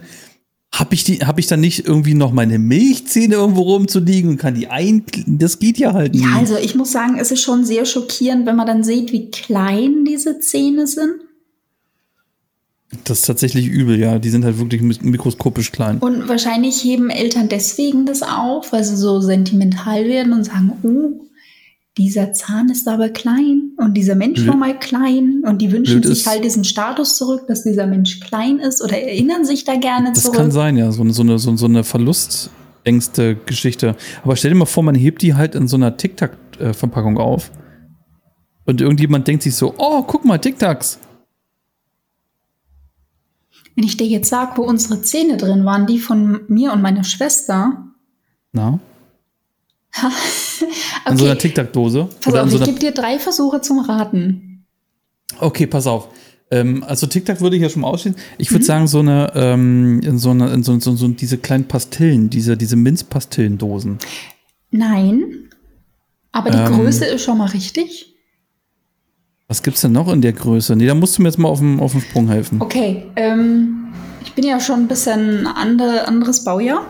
[0.74, 4.56] Habe ich, die, hab ich dann nicht irgendwie noch meine Milchzähne irgendwo rumzuliegen und kann
[4.56, 5.04] die ein.
[5.26, 6.24] Das geht ja halt nicht.
[6.24, 9.30] Ja, also ich muss sagen, es ist schon sehr schockierend, wenn man dann sieht, wie
[9.30, 11.14] klein diese Zähne sind.
[13.04, 14.18] Das ist tatsächlich übel, ja.
[14.18, 15.98] Die sind halt wirklich mikroskopisch klein.
[15.98, 21.24] Und wahrscheinlich heben Eltern deswegen das auf, weil sie so sentimental werden und sagen, oh,
[21.96, 24.48] dieser Zahn ist aber klein und dieser Mensch Blöd.
[24.48, 28.18] war mal klein und die wünschen Blöd sich halt diesen Status zurück, dass dieser Mensch
[28.18, 30.36] klein ist oder erinnern sich da gerne das zurück.
[30.36, 33.94] Das kann sein, ja, so eine, so eine, so eine Verlustängste Geschichte.
[34.24, 37.52] Aber stell dir mal vor, man hebt die halt in so einer Tic-Tac-Verpackung auf
[38.66, 40.98] und irgendjemand denkt sich so, oh, guck mal, Tic-Tacs.
[43.76, 47.04] Wenn ich dir jetzt sage, wo unsere Zähne drin waren, die von mir und meiner
[47.04, 47.84] Schwester.
[48.52, 48.78] Na?
[49.96, 51.10] okay.
[51.10, 52.08] In so einer Tic-Tac-Dose?
[52.20, 54.64] Pass auf, so ich gebe dir drei Versuche zum Raten.
[55.40, 56.08] Okay, pass auf.
[56.50, 58.14] Ähm, also Tic-Tac würde ich ja schon mal ausstehen.
[58.38, 58.66] Ich würde mhm.
[58.66, 62.56] sagen, so eine, ähm, in so eine, in so, so, so, diese kleinen Pastillen, diese,
[62.56, 63.98] diese Minzpastillendosen.
[64.70, 65.50] Nein.
[66.32, 68.13] Aber die ähm, Größe ist schon mal richtig.
[69.48, 70.74] Was gibt's denn noch in der Größe?
[70.74, 72.60] Nee, da musst du mir jetzt mal auf dem, auf dem Sprung helfen.
[72.60, 76.86] Okay, ähm, ich bin ja schon ein bisschen andere, anderes Baujahr.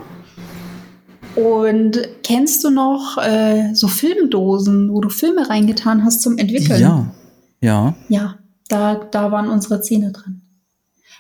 [1.35, 6.81] Und kennst du noch äh, so Filmdosen, wo du Filme reingetan hast zum Entwickeln?
[6.81, 7.13] Ja,
[7.61, 7.95] ja.
[8.09, 8.39] Ja,
[8.69, 10.43] da, da waren unsere Zähne drin.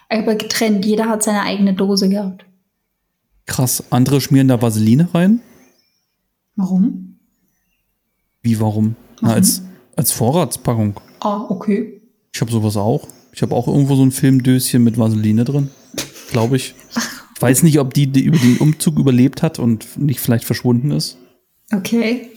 [0.08, 2.44] Aber getrennt, jeder hat seine eigene Dose gehabt.
[3.46, 5.40] Krass, andere schmieren da Vaseline rein?
[6.54, 7.18] Warum?
[8.40, 8.94] Wie warum?
[8.94, 8.96] warum?
[9.20, 9.62] Na, als,
[9.96, 10.94] als Vorratspackung.
[11.24, 12.02] Ah, okay.
[12.34, 13.08] Ich habe sowas auch.
[13.32, 15.70] Ich habe auch irgendwo so ein Filmdöschen mit Vaseline drin.
[16.30, 16.74] Glaube ich.
[17.34, 20.90] Ich weiß nicht, ob die, die über den Umzug überlebt hat und nicht vielleicht verschwunden
[20.90, 21.16] ist.
[21.72, 22.30] Okay.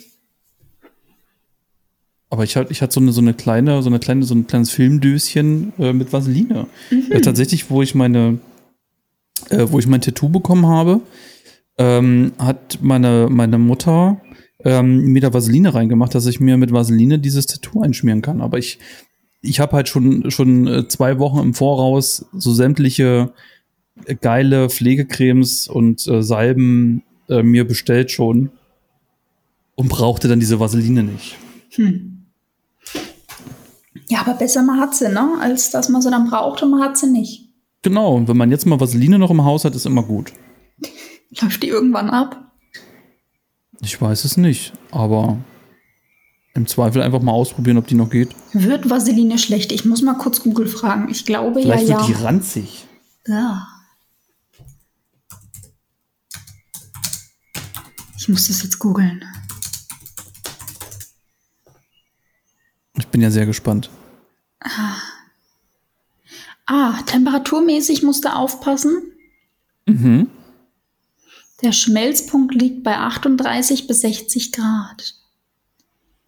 [2.29, 4.47] Aber ich hatte ich hatte so eine, so eine kleine, so eine kleine, so ein
[4.47, 6.67] kleines Filmdöschen äh, mit Vaseline.
[6.89, 7.11] Mhm.
[7.11, 8.39] Äh, tatsächlich, wo ich meine,
[9.49, 11.01] äh, wo ich mein Tattoo bekommen habe,
[11.77, 14.21] ähm, hat meine, meine Mutter
[14.63, 18.41] ähm, mir da Vaseline reingemacht, dass ich mir mit Vaseline dieses Tattoo einschmieren kann.
[18.41, 18.79] Aber ich,
[19.41, 23.33] ich habe halt schon, schon äh, zwei Wochen im Voraus so sämtliche
[24.05, 28.51] äh, geile Pflegecremes und äh, Salben äh, mir bestellt schon
[29.75, 31.37] und brauchte dann diese Vaseline nicht.
[31.71, 32.13] Hm.
[34.09, 35.37] Ja, aber besser man hat sie, ne?
[35.41, 37.49] Als dass man sie dann braucht und man hat sie nicht.
[37.81, 40.33] Genau, und wenn man jetzt mal Vaseline noch im Haus hat, ist immer gut.
[41.41, 42.46] Läuft die irgendwann ab?
[43.81, 45.37] Ich weiß es nicht, aber
[46.53, 48.29] im Zweifel einfach mal ausprobieren, ob die noch geht.
[48.53, 49.71] Wird Vaseline schlecht?
[49.71, 51.09] Ich muss mal kurz Google fragen.
[51.09, 52.15] Ich glaube Vielleicht ja, wird ja.
[52.15, 52.87] die ranzig.
[53.27, 53.67] Ja.
[58.17, 59.23] Ich muss das jetzt googeln.
[62.97, 63.89] Ich bin ja sehr gespannt.
[64.59, 64.95] Ah.
[66.65, 69.13] ah, temperaturmäßig musst du aufpassen.
[69.85, 70.29] Mhm.
[71.61, 75.15] Der Schmelzpunkt liegt bei 38 bis 60 Grad.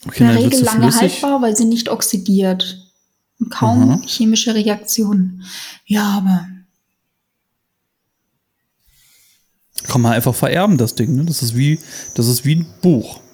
[0.05, 2.85] Okay, In der Regel lange haltbar, weil sie nicht oxidiert.
[3.39, 4.01] Und kaum Aha.
[4.05, 5.43] chemische Reaktionen.
[5.85, 6.47] Ja, aber.
[9.83, 11.15] Kann man einfach vererben, das Ding.
[11.15, 11.25] Ne?
[11.25, 11.79] Das, ist wie,
[12.15, 13.19] das ist wie ein Buch.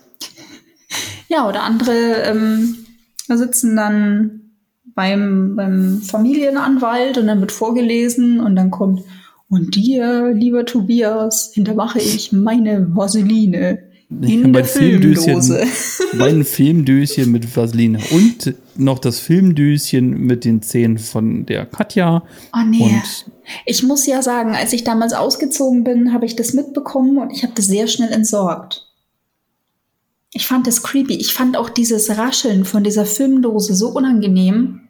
[1.27, 2.85] Ja, oder andere ähm,
[3.27, 4.45] sitzen dann
[4.93, 9.03] beim, beim Familienanwalt und dann wird vorgelesen und dann kommt
[9.49, 13.79] und dir, lieber Tobias, hintermache ich meine Vaseline
[14.09, 15.65] in mein der Filmdose.
[16.13, 22.23] mein Filmdöschen mit Vaseline und noch das Filmdöschen mit den Zähnen von der Katja.
[22.53, 22.83] Oh nee.
[22.83, 23.25] Und
[23.65, 27.43] ich muss ja sagen, als ich damals ausgezogen bin, habe ich das mitbekommen und ich
[27.43, 28.87] habe das sehr schnell entsorgt.
[30.31, 31.15] Ich fand das creepy.
[31.15, 34.81] Ich fand auch dieses Rascheln von dieser Filmdose so unangenehm.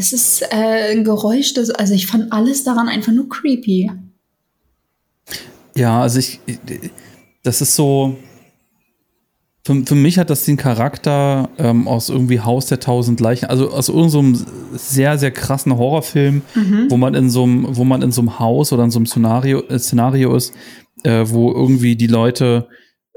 [0.00, 3.90] Das ist äh, ein Geräusch, das, also ich fand alles daran einfach nur creepy.
[5.76, 6.40] Ja, also ich,
[7.42, 8.16] das ist so,
[9.66, 13.72] für, für mich hat das den Charakter ähm, aus irgendwie Haus der tausend Leichen, also
[13.72, 16.86] aus irgendeinem so sehr, sehr krassen Horrorfilm, mhm.
[16.88, 19.06] wo man in so einem, wo man in so einem Haus oder in so einem
[19.06, 20.54] Szenario, äh, Szenario ist,
[21.02, 22.68] äh, wo irgendwie die Leute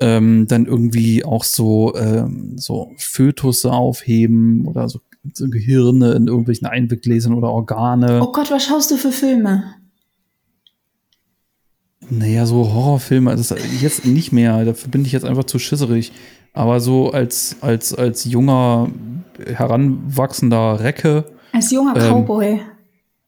[0.01, 4.99] ähm, dann irgendwie auch so, ähm, so Fötusse aufheben oder so,
[5.31, 8.21] so Gehirne in irgendwelchen Einweggläsern oder Organe.
[8.21, 9.63] Oh Gott, was schaust du für Filme?
[12.09, 14.65] Naja, so Horrorfilme, das jetzt nicht mehr.
[14.65, 16.11] Dafür bin ich jetzt einfach zu schisserig.
[16.53, 18.89] Aber so als, als, als junger,
[19.45, 21.25] heranwachsender Recke.
[21.51, 22.59] Als junger ähm, Cowboy.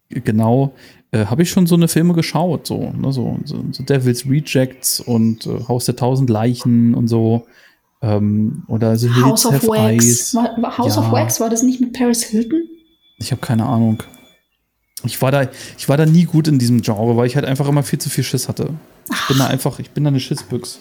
[0.10, 0.74] Genau.
[1.12, 5.00] Äh, Habe ich schon so eine Filme geschaut, so, ne, so, so, so Devil's Rejects
[5.00, 7.48] und äh, Haus der Tausend Leichen und so.
[8.02, 10.36] Ähm, oder so House of Wax.
[10.36, 11.02] War, House ja.
[11.02, 12.64] of Wax, war das nicht mit Paris Hilton?
[13.18, 14.04] Ich habe keine Ahnung.
[15.04, 17.68] Ich war da, ich war da nie gut in diesem Genre, weil ich halt einfach
[17.68, 18.74] immer viel zu viel Schiss hatte.
[19.06, 19.28] Ich Ach.
[19.28, 20.80] bin da einfach, ich bin da eine Schissbüchs.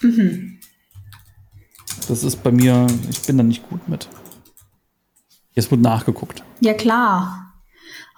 [0.00, 0.58] Mhm.
[2.08, 4.08] Das ist bei mir, ich bin da nicht gut mit.
[5.54, 6.42] Jetzt wird nachgeguckt.
[6.60, 7.52] Ja, klar.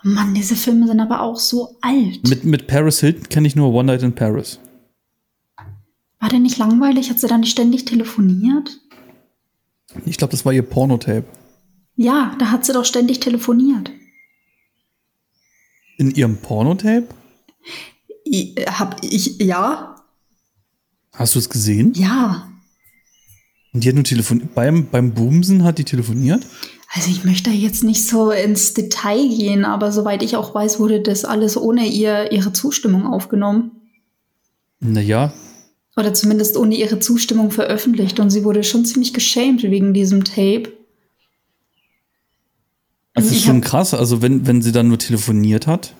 [0.02, 2.28] Mann, diese Filme sind aber auch so alt.
[2.28, 4.60] Mit, mit Paris Hilton kenne ich nur One Night in Paris.
[6.26, 7.08] War der nicht langweilig?
[7.08, 8.80] Hat sie dann nicht ständig telefoniert?
[10.06, 11.22] Ich glaube, das war ihr Pornotape.
[11.94, 13.92] Ja, da hat sie doch ständig telefoniert.
[15.98, 17.06] In ihrem Pornotape?
[18.66, 20.04] Hab ich, ja.
[21.12, 21.92] Hast du es gesehen?
[21.94, 22.50] Ja.
[23.72, 24.52] Und die hat nur telefoniert.
[24.52, 26.44] Beim, beim Bumsen hat die telefoniert?
[26.92, 31.02] Also ich möchte jetzt nicht so ins Detail gehen, aber soweit ich auch weiß, wurde
[31.02, 33.70] das alles ohne ihr, ihre Zustimmung aufgenommen.
[34.80, 35.32] Naja.
[35.96, 38.20] Oder zumindest ohne ihre Zustimmung veröffentlicht.
[38.20, 40.72] Und sie wurde schon ziemlich geschämt wegen diesem Tape.
[43.14, 45.94] Das ist schon krass, also wenn, wenn sie dann nur telefoniert hat.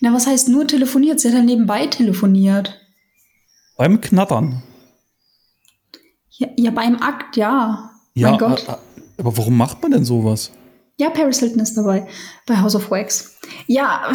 [0.00, 1.20] Na, was heißt nur telefoniert?
[1.20, 2.80] Sie hat dann nebenbei telefoniert.
[3.76, 4.62] Beim Knattern.
[6.30, 7.90] Ja, ja beim Akt, ja.
[8.14, 8.66] Ja, mein Gott.
[9.18, 10.52] aber warum macht man denn sowas?
[10.98, 12.06] Ja, Paris Hilton ist dabei.
[12.46, 13.36] Bei House of Wax.
[13.66, 14.12] Ja.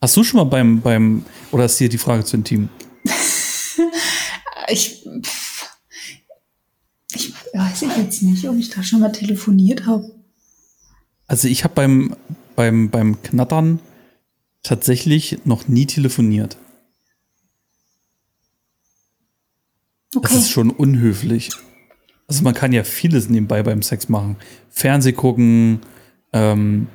[0.00, 2.70] Hast du schon mal beim, beim, oder ist hier die Frage zu intim?
[4.70, 5.06] Ich,
[7.14, 10.10] ich weiß jetzt nicht, ob ich da schon mal telefoniert habe.
[11.26, 12.16] Also ich habe beim,
[12.56, 13.80] beim, beim Knattern
[14.62, 16.56] tatsächlich noch nie telefoniert.
[20.14, 20.28] Okay.
[20.28, 21.50] Das ist schon unhöflich.
[22.26, 24.36] Also man kann ja vieles nebenbei beim Sex machen.
[24.68, 25.80] Fernseh gucken,
[26.32, 26.88] ähm,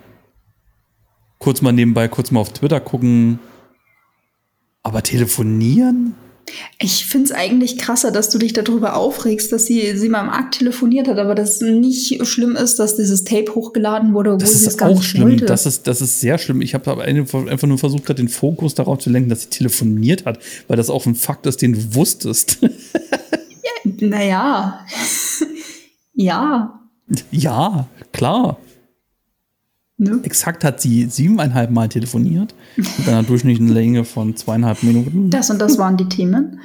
[1.40, 3.40] kurz mal nebenbei, kurz mal auf Twitter gucken.
[4.84, 6.16] Aber telefonieren?
[6.80, 10.30] Ich finde es eigentlich krasser, dass du dich darüber aufregst, dass sie, sie mal im
[10.30, 14.48] Akt telefoniert hat, aber dass es nicht schlimm ist, dass dieses Tape hochgeladen wurde, obwohl
[14.48, 15.24] das sie es gar nicht schlimm.
[15.24, 15.46] wollte.
[15.46, 16.62] Das ist, das ist sehr schlimm.
[16.62, 20.40] Ich habe aber einfach nur versucht, den Fokus darauf zu lenken, dass sie telefoniert hat,
[20.68, 22.60] weil das auch ein Fakt ist, den du wusstest.
[22.62, 24.86] ja, naja.
[26.14, 26.80] ja.
[27.32, 28.58] Ja, klar.
[29.98, 30.20] Ne?
[30.24, 35.30] Exakt hat sie siebeneinhalb Mal telefoniert mit einer durchschnittlichen Länge von zweieinhalb Minuten.
[35.30, 36.60] Das und das waren die Themen.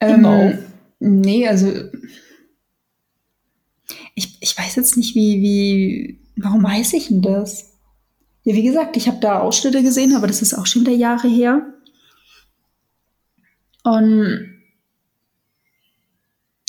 [0.00, 0.50] Genau.
[0.50, 0.58] Ähm,
[1.00, 1.72] nee, also
[4.14, 7.72] ich, ich weiß jetzt nicht, wie, wie, warum weiß ich denn das?
[8.42, 11.28] Ja, wie gesagt, ich habe da Ausschnitte gesehen, aber das ist auch schon wieder Jahre
[11.28, 11.62] her.
[13.82, 14.50] Und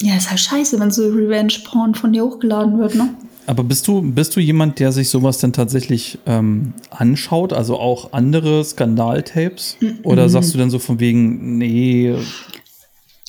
[0.02, 3.16] ja, ist halt scheiße, wenn so Revenge-Porn von dir hochgeladen wird, ne?
[3.48, 8.14] Aber bist du, bist du jemand, der sich sowas denn tatsächlich ähm, anschaut, also auch
[8.14, 9.78] andere Skandaltapes?
[9.80, 10.00] Mhm.
[10.04, 12.16] Oder sagst du dann so von wegen, nee.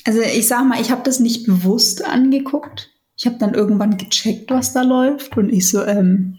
[0.05, 2.91] Also ich sag mal, ich habe das nicht bewusst angeguckt.
[3.19, 5.37] Ich habe dann irgendwann gecheckt, was da läuft.
[5.37, 6.39] Und ich so, ähm,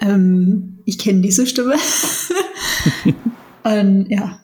[0.00, 1.74] ähm, ich kenne diese Stimme.
[3.64, 4.40] und ja.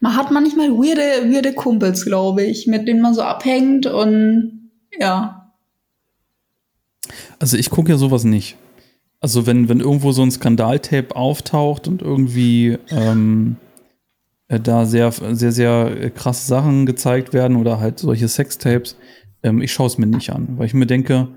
[0.00, 5.43] Man hat manchmal weirde, weirde Kumpels, glaube ich, mit denen man so abhängt und ja.
[7.38, 8.56] Also ich gucke ja sowas nicht.
[9.20, 13.56] Also wenn, wenn irgendwo so ein Skandaltape auftaucht und irgendwie ähm,
[14.48, 18.96] äh, da sehr, sehr, sehr krasse Sachen gezeigt werden oder halt solche Sextapes,
[19.42, 21.28] ähm, ich schaue es mir nicht an, weil ich mir denke,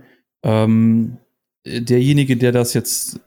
[0.44, 1.18] ähm,
[1.66, 3.20] derjenige, der das jetzt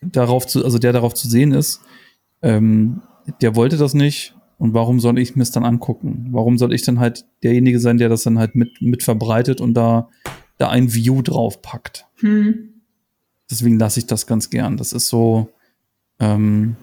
[0.00, 1.80] darauf zu, also der darauf zu sehen ist,
[2.42, 3.02] ähm,
[3.40, 6.28] der wollte das nicht und warum soll ich mir es dann angucken?
[6.30, 9.74] Warum soll ich dann halt derjenige sein, der das dann halt mit, mit verbreitet und
[9.74, 10.08] da
[10.62, 12.06] da ein View draufpackt.
[12.20, 12.82] Hm.
[13.50, 14.76] Deswegen lasse ich das ganz gern.
[14.76, 15.50] Das ist so.
[16.20, 16.76] Ähm,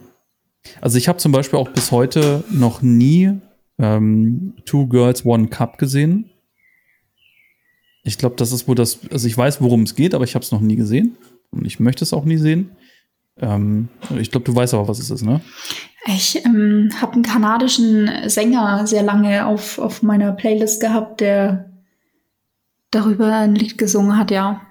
[0.82, 3.40] also ich habe zum Beispiel auch bis heute noch nie
[3.80, 6.30] ähm, Two Girls One Cup gesehen.
[8.04, 9.00] Ich glaube, das ist wo das.
[9.12, 11.16] Also ich weiß, worum es geht, aber ich habe es noch nie gesehen
[11.52, 12.72] und ich möchte es auch nie sehen.
[13.40, 13.88] Ähm,
[14.20, 15.42] ich glaube, du weißt aber, was es ist, ne?
[16.06, 21.69] Ich ähm, habe einen kanadischen Sänger sehr lange auf, auf meiner Playlist gehabt, der
[22.92, 24.62] darüber ein Lied gesungen hat, ja.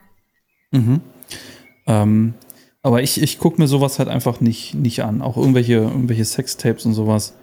[0.71, 1.01] Mhm.
[1.87, 2.35] Ähm,
[2.83, 5.23] aber ich, ich gucke mir sowas halt einfach nicht, nicht an.
[5.23, 7.35] Auch irgendwelche, irgendwelche Sextapes und sowas.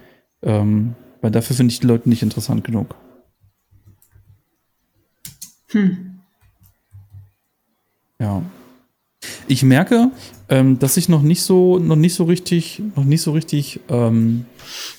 [0.41, 2.95] Ähm, weil dafür finde ich die Leute nicht interessant genug.
[5.71, 6.19] Hm.
[8.19, 8.41] Ja.
[9.47, 10.11] Ich merke,
[10.49, 13.79] ähm, dass ich noch nicht so, noch nicht so richtig, noch nicht so richtig.
[13.89, 14.45] Ähm,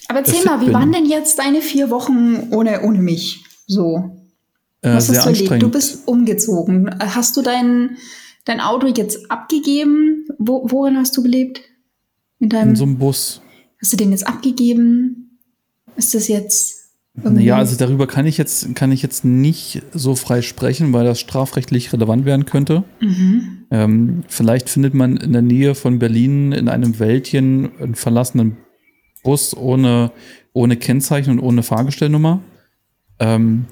[0.08, 0.74] Aber erzähl mal, wie bin.
[0.74, 3.44] waren denn jetzt deine vier Wochen ohne, ohne mich?
[3.66, 4.25] So.
[4.82, 5.40] Äh, Was sehr hast du erlebt?
[5.42, 5.62] anstrengend.
[5.62, 6.90] Du bist umgezogen.
[7.00, 7.96] Hast du dein,
[8.44, 10.26] dein Auto jetzt abgegeben?
[10.38, 11.60] Wo, worin hast du gelebt?
[12.38, 13.40] In deinem, in so einem Bus.
[13.80, 15.38] hast du den jetzt abgegeben?
[15.96, 16.74] Ist das jetzt?
[17.14, 21.18] Naja, also darüber kann ich jetzt, kann ich jetzt nicht so frei sprechen, weil das
[21.18, 22.84] strafrechtlich relevant werden könnte.
[23.00, 23.64] Mhm.
[23.70, 28.58] Ähm, vielleicht findet man in der Nähe von Berlin in einem Wäldchen einen verlassenen
[29.24, 30.12] Bus ohne,
[30.52, 32.42] ohne Kennzeichen und ohne Fahrgestellnummer.
[33.18, 33.64] Ähm,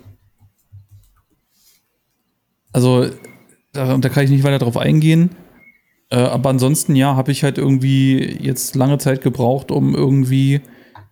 [2.75, 3.07] also,
[3.73, 5.31] da, da kann ich nicht weiter drauf eingehen.
[6.11, 10.61] Äh, aber ansonsten, ja, habe ich halt irgendwie jetzt lange Zeit gebraucht, um irgendwie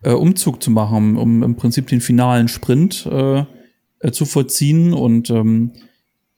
[0.02, 3.44] äh, Umzug zu machen, um im Prinzip den finalen Sprint äh,
[4.00, 5.72] äh, zu vollziehen und ähm,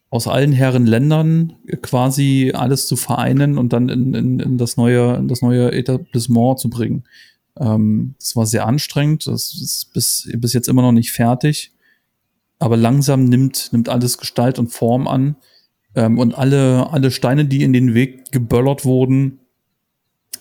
[0.09, 5.15] aus allen Herren Ländern quasi alles zu vereinen und dann in, in, in das neue,
[5.15, 7.03] in das neue Etablissement zu bringen.
[7.59, 9.27] Ähm, das war sehr anstrengend.
[9.27, 11.71] Das ist bis, bis jetzt immer noch nicht fertig.
[12.65, 15.35] Aber langsam nimmt, nimmt alles Gestalt und Form an.
[15.93, 19.37] Ähm, und alle, alle Steine, die in den Weg geböllert wurden,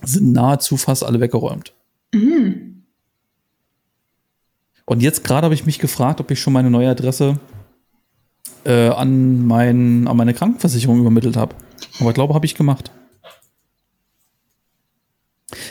[0.02, 1.74] sind nahezu fast alle weggeräumt.
[2.14, 2.84] Mhm.
[4.86, 7.40] Und jetzt gerade habe ich mich gefragt, ob ich schon meine neue Adresse
[8.64, 11.54] äh, an, mein, an meine Krankenversicherung übermittelt habe.
[12.00, 12.90] Aber ich glaube, habe ich gemacht.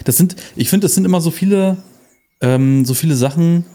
[0.03, 1.77] Das sind, ich finde, das sind immer so viele,
[2.41, 3.65] ähm, so viele Sachen,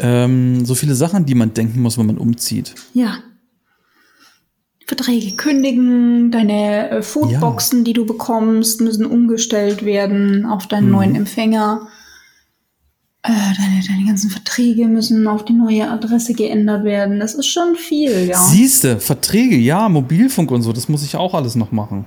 [0.00, 2.74] ähm, so viele Sachen, die man denken muss, wenn man umzieht.
[2.94, 3.18] Ja.
[4.86, 10.92] Verträge kündigen, deine äh, Foodboxen, die du bekommst, müssen umgestellt werden auf deinen Mhm.
[10.92, 11.88] neuen Empfänger.
[13.22, 17.20] Äh, deine, deine ganzen Verträge müssen auf die neue Adresse geändert werden.
[17.20, 18.38] Das ist schon viel, ja.
[18.40, 22.06] Siehste, Verträge, ja, Mobilfunk und so, das muss ich auch alles noch machen.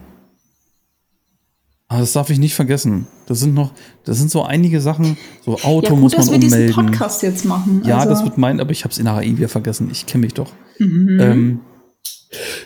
[1.91, 3.05] Aber das darf ich nicht vergessen.
[3.25, 3.73] Das sind noch,
[4.05, 6.85] das sind so einige Sachen, so Auto ja, gut, muss man dass wir diesen ummelden.
[6.85, 7.83] Podcast jetzt machen.
[7.85, 9.89] Ja, also, das wird mein, aber ich habe es in der AI wieder vergessen.
[9.91, 10.53] Ich kenne mich doch.
[10.79, 11.19] Mhm.
[11.19, 11.59] Ähm,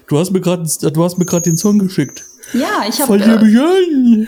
[0.05, 2.23] du hast mir gerade, du hast mir gerade den Song geschickt.
[2.53, 4.27] ja, ich habe äh,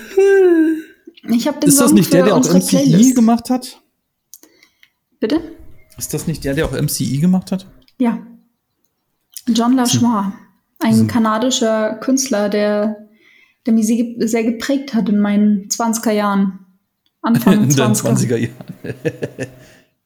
[1.31, 3.15] ich hab den Ist das Song nicht der, der auch MCI Playlist.
[3.15, 3.79] gemacht hat?
[5.19, 5.41] Bitte?
[5.95, 7.67] Ist das nicht der, der auch MCI gemacht hat?
[7.99, 8.17] Ja.
[9.47, 10.33] John Lachroix,
[10.79, 13.07] ein kanadischer Künstler, der,
[13.67, 16.60] der mich sehr, ge- sehr geprägt hat in meinen 20er Jahren.
[17.21, 18.15] Anfang In den 20er.
[18.15, 18.53] 20er Jahren.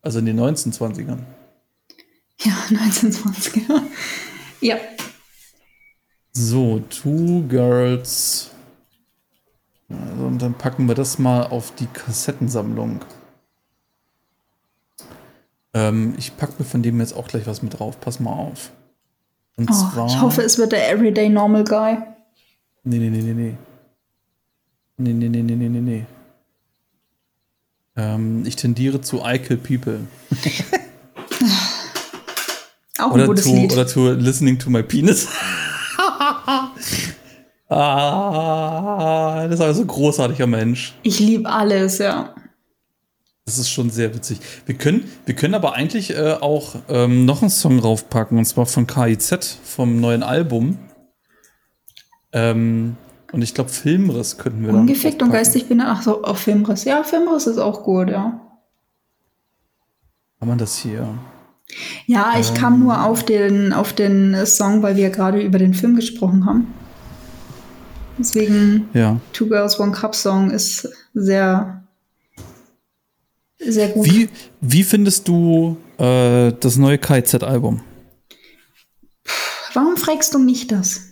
[0.01, 1.19] also in den 1920ern.
[2.39, 3.81] Ja, 1920er.
[4.61, 4.77] Ja.
[6.33, 8.49] So, Two Girls.
[9.89, 13.01] Also, und dann packen wir das mal auf die Kassettensammlung.
[15.73, 17.99] Ähm, ich packe mir von dem jetzt auch gleich was mit drauf.
[17.99, 18.71] Pass mal auf.
[19.57, 20.07] Und Oh, zwar.
[20.07, 21.97] ich hoffe, es wird der Everyday Normal Guy.
[22.83, 23.57] Nee, nee, nee, nee, nee.
[24.97, 26.05] Nee, nee, nee, nee, nee, nee, nee.
[27.95, 29.99] Ähm, ich tendiere zu I Kill People.
[32.97, 33.73] Auch ein Oder gutes to, Lied.
[33.73, 35.27] oder to Listening to My Penis.
[37.69, 40.93] ah, das ist aber so ein großartiger Mensch.
[41.03, 42.35] Ich liebe alles, ja.
[43.45, 44.39] Das ist schon sehr witzig.
[44.65, 48.67] Wir können, wir können aber eigentlich äh, auch ähm, noch einen Song raufpacken, und zwar
[48.67, 50.77] von KIZ, vom neuen Album.
[52.33, 52.95] Ähm,
[53.31, 56.83] und ich glaube, Filmriss könnten wir dann Ungefickt und geistig bin Ach so, auf Filmriss.
[56.83, 58.41] Ja, Filmriss ist auch gut, ja.
[60.39, 61.07] Kann man das hier?
[62.05, 62.79] Ja, ich kam Ähm.
[62.81, 66.73] nur auf den, auf den Song, weil wir gerade über den Film gesprochen haben.
[68.17, 69.19] Deswegen Ja.
[69.33, 71.83] Two Girls One Cup Song ist sehr,
[73.59, 74.05] sehr gut.
[74.05, 74.29] Wie,
[74.59, 77.81] wie findest du äh, das neue KIZ-Album?
[79.73, 81.10] Warum fragst du mich das?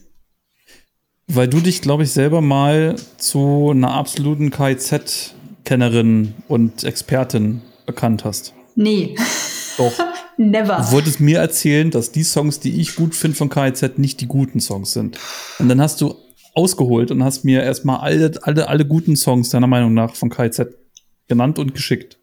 [1.31, 8.55] Weil du dich, glaube ich, selber mal zu einer absoluten KIZ-Kennerin und Expertin bekannt hast.
[8.75, 9.15] Nee,
[9.77, 9.93] Doch.
[10.37, 10.77] never.
[10.77, 14.27] Du wolltest mir erzählen, dass die Songs, die ich gut finde von KIZ, nicht die
[14.27, 15.19] guten Songs sind.
[15.59, 16.15] Und dann hast du
[16.55, 20.61] ausgeholt und hast mir erstmal alle, alle, alle guten Songs deiner Meinung nach von KIZ
[21.27, 22.18] genannt und geschickt.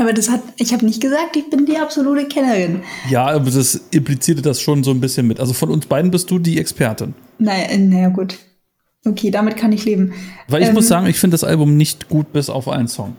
[0.00, 2.80] Aber das hat, ich habe nicht gesagt, ich bin die absolute Kennerin.
[3.10, 5.38] Ja, aber das implizierte das schon so ein bisschen mit.
[5.38, 7.14] Also von uns beiden bist du die Expertin.
[7.38, 8.38] Naja, naja gut.
[9.04, 10.14] Okay, damit kann ich leben.
[10.48, 13.14] Weil ich Ähm, muss sagen, ich finde das Album nicht gut bis auf einen Song.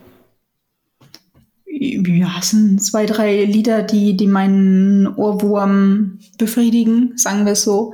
[1.68, 7.94] Ja, es sind zwei, drei Lieder, die, die meinen Ohrwurm befriedigen, sagen wir es so.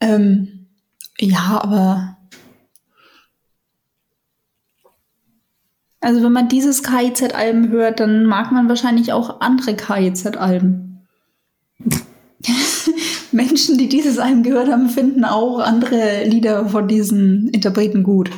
[0.00, 0.66] Ähm,
[1.20, 2.15] ja, aber.
[6.06, 11.04] Also, wenn man dieses KIZ-Alben hört, dann mag man wahrscheinlich auch andere KIZ-Alben.
[13.32, 18.30] Menschen, die dieses Album gehört haben, finden auch andere Lieder von diesen Interpreten gut.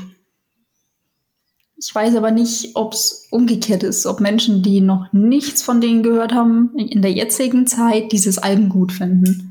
[1.77, 6.03] Ich weiß aber nicht, ob es umgekehrt ist, ob Menschen, die noch nichts von denen
[6.03, 9.48] gehört haben, in der jetzigen Zeit dieses Album gut finden.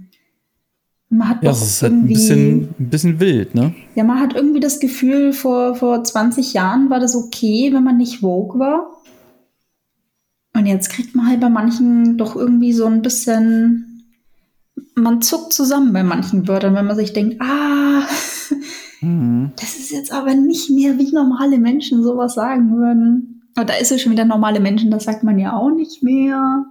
[1.10, 3.74] Man hat Ja, es ist halt ein irgendwie, bisschen, ein bisschen wild, ne?
[3.96, 7.98] ja, man hat irgendwie das Gefühl, vor, vor 20 Jahren war das okay, wenn man
[7.98, 8.92] nicht Vogue war.
[10.54, 14.04] Und jetzt kriegt man halt bei manchen doch irgendwie so ein bisschen,
[14.96, 18.04] man zuckt zusammen bei manchen Wörtern, wenn man sich denkt, ah,
[19.02, 19.52] Mhm.
[19.58, 23.44] das ist jetzt aber nicht mehr, wie normale Menschen sowas sagen würden.
[23.56, 26.66] Und da ist es schon wieder normale Menschen, das sagt man ja auch nicht mehr.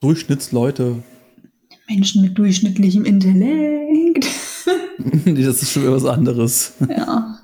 [0.00, 1.02] Durchschnittsleute.
[1.88, 4.26] Menschen mit durchschnittlichem Intellekt.
[5.24, 6.74] das ist schon wieder was anderes.
[6.88, 7.38] ja.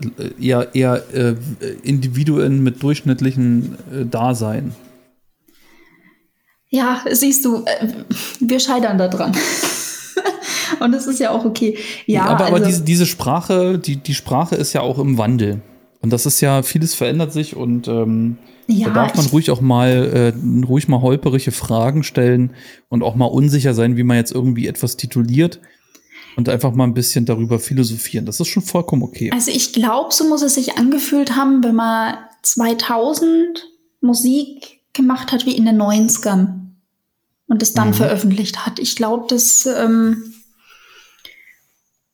[0.00, 1.34] Äh, Eher, eher äh,
[1.82, 4.72] Individuen mit durchschnittlichen äh, Dasein.
[6.68, 7.88] Ja, siehst du, äh,
[8.40, 9.36] wir scheitern da dran.
[10.80, 11.76] Und das ist ja auch okay.
[12.06, 15.62] Ja, aber, also, aber diese, diese Sprache, die, die Sprache ist ja auch im Wandel.
[16.00, 18.38] Und das ist ja, vieles verändert sich und ähm,
[18.68, 22.52] ja, da darf man ich- ruhig auch mal, äh, ruhig mal holperige Fragen stellen
[22.88, 25.58] und auch mal unsicher sein, wie man jetzt irgendwie etwas tituliert
[26.36, 28.26] und einfach mal ein bisschen darüber philosophieren.
[28.26, 29.30] Das ist schon vollkommen okay.
[29.32, 33.66] Also ich glaube, so muss es sich angefühlt haben, wenn man 2000
[34.00, 36.76] Musik gemacht hat wie in den 90ern
[37.48, 37.94] und es dann Mhm.
[37.94, 38.78] veröffentlicht hat.
[38.78, 40.34] Ich glaube, das, ähm,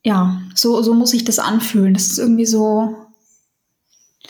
[0.02, 1.94] ja, so, so muss sich das anfühlen.
[1.94, 2.94] Das ist irgendwie so,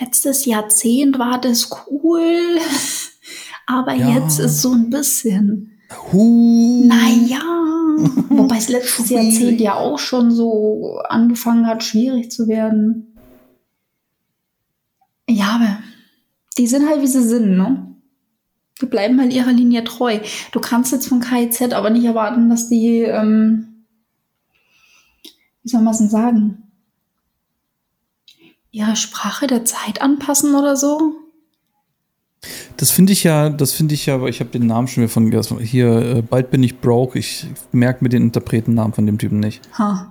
[0.01, 2.59] letztes Jahrzehnt war das cool,
[3.67, 4.09] aber Ja.
[4.19, 5.71] jetzt ist so ein bisschen,
[6.13, 6.85] Huh.
[6.87, 7.41] naja,
[8.31, 9.11] wobei es letztes.
[9.11, 13.17] Jahrzehnt ja auch schon so angefangen hat, schwierig zu werden.
[15.29, 15.79] Ja, aber
[16.59, 17.95] die sind halt, wie sie sind, ne?
[18.81, 20.19] Die bleiben halt ihrer Linie treu.
[20.53, 23.85] Du kannst jetzt von KIZ aber nicht erwarten, dass die, ähm,
[25.63, 26.64] wie soll man es denn sagen,
[28.71, 31.15] ihre Sprache der Zeit anpassen oder so.
[32.77, 35.13] Das finde ich ja, das finde ich ja, aber ich habe den Namen schon wieder
[35.13, 35.59] von vergessen.
[35.61, 37.19] hier, äh, bald bin ich broke.
[37.19, 39.63] Ich merke mir den Interpretennamen von dem Typen nicht.
[39.79, 40.11] Ha.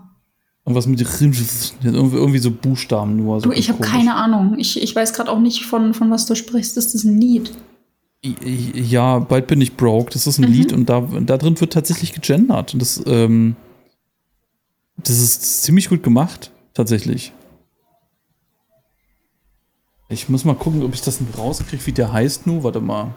[0.65, 1.45] Irgendwas mit irgendwie,
[1.83, 3.41] irgendwie so Buchstaben nur.
[3.41, 4.55] So Du, ich habe keine Ahnung.
[4.57, 6.77] Ich, ich weiß gerade auch nicht, von, von was du sprichst.
[6.77, 7.51] Ist das ein Lied?
[8.23, 10.11] Ja, bald bin ich broke.
[10.11, 10.53] Das ist ein Mhm.
[10.53, 12.73] Lied und da, da drin wird tatsächlich gegendert.
[12.73, 13.57] Und das, ähm,
[14.97, 17.33] das ist ziemlich gut gemacht, tatsächlich.
[20.13, 22.63] Ich muss mal gucken, ob ich das rauskriege, wie der heißt nu.
[22.63, 23.13] Warte mal.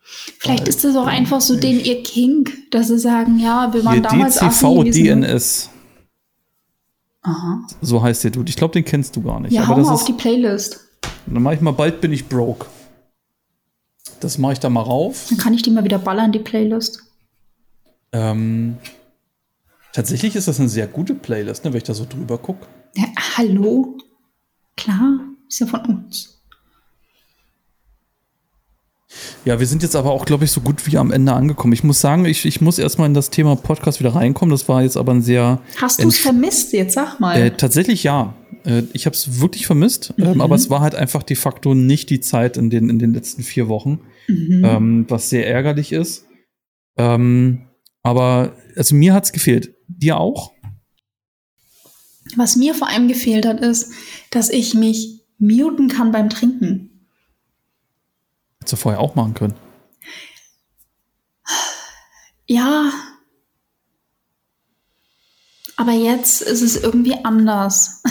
[0.00, 3.94] Vielleicht ist das auch einfach so den ihr Kink, dass sie sagen, ja, wir waren
[3.94, 5.70] Hier, damals DCV assi, wir sind- DNS.
[7.22, 7.66] Aha.
[7.80, 8.48] So heißt der Dude.
[8.48, 9.52] Ich glaube, den kennst du gar nicht.
[9.52, 10.80] Ja, hau Aber mal das auf die ist, Playlist.
[11.26, 12.66] dann mache ich mal, bald bin ich broke.
[14.20, 15.26] Das mache ich da mal rauf.
[15.28, 17.02] Dann kann ich die mal wieder ballern, die Playlist.
[18.12, 18.76] Ähm,
[19.92, 22.64] tatsächlich ist das eine sehr gute Playlist, ne, wenn ich da so drüber gucke.
[22.94, 23.06] Ja,
[23.36, 23.98] hallo?
[24.76, 25.18] Klar,
[25.48, 26.36] ist ja von uns.
[29.44, 31.72] Ja, wir sind jetzt aber auch, glaube ich, so gut wie am Ende angekommen.
[31.72, 34.50] Ich muss sagen, ich, ich muss erstmal in das Thema Podcast wieder reinkommen.
[34.50, 35.62] Das war jetzt aber ein sehr.
[35.80, 36.94] Hast du es vermisst jetzt?
[36.94, 37.40] Sag mal.
[37.40, 38.34] Äh, tatsächlich ja.
[38.64, 40.24] Äh, ich habe es wirklich vermisst, Mhm.
[40.24, 43.14] ähm, aber es war halt einfach de facto nicht die Zeit in den, in den
[43.14, 44.64] letzten vier Wochen, mhm.
[44.64, 46.26] ähm, was sehr ärgerlich ist.
[46.98, 47.68] Ähm,
[48.02, 49.74] aber also mir hat's gefehlt.
[49.88, 50.52] Dir auch?
[52.34, 53.92] Was mir vor allem gefehlt hat, ist,
[54.30, 57.08] dass ich mich muten kann beim Trinken.
[58.58, 59.54] Hättest du vorher auch machen können.
[62.46, 62.92] Ja.
[65.76, 68.02] Aber jetzt ist es irgendwie anders.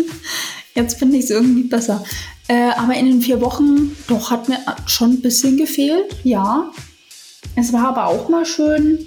[0.74, 2.04] jetzt finde ich es irgendwie besser.
[2.48, 6.70] Äh, aber in den vier Wochen, doch, hat mir schon ein bisschen gefehlt, ja.
[7.54, 9.06] Es war aber auch mal schön.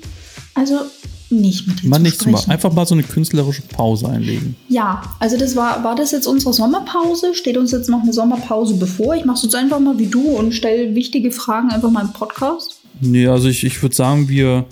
[0.53, 0.85] Also
[1.29, 2.51] nicht mit dir Mal nichts machen.
[2.51, 4.55] Einfach mal so eine künstlerische Pause einlegen.
[4.69, 7.33] Ja, also das war, war das jetzt unsere Sommerpause?
[7.33, 9.15] Steht uns jetzt noch eine Sommerpause bevor?
[9.15, 12.13] Ich mache es jetzt einfach mal wie du und stelle wichtige Fragen einfach mal im
[12.13, 12.79] Podcast.
[13.01, 14.65] Nee, also ich, ich würde sagen, wir,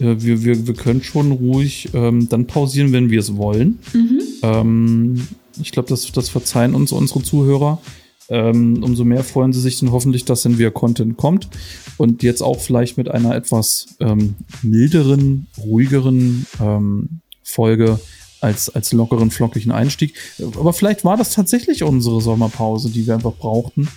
[0.00, 3.78] äh, wir, wir, wir können schon ruhig ähm, dann pausieren, wenn wir es wollen.
[3.92, 4.20] Mhm.
[4.42, 5.28] Ähm,
[5.60, 7.80] ich glaube, das, das verzeihen uns unsere Zuhörer.
[8.28, 11.48] Ähm, umso mehr freuen sie sich dann hoffentlich, dass dann wieder Content kommt.
[11.96, 17.98] Und jetzt auch vielleicht mit einer etwas ähm, milderen, ruhigeren ähm, Folge
[18.40, 20.14] als, als lockeren, flockigen Einstieg.
[20.58, 23.88] Aber vielleicht war das tatsächlich unsere Sommerpause, die wir einfach brauchten.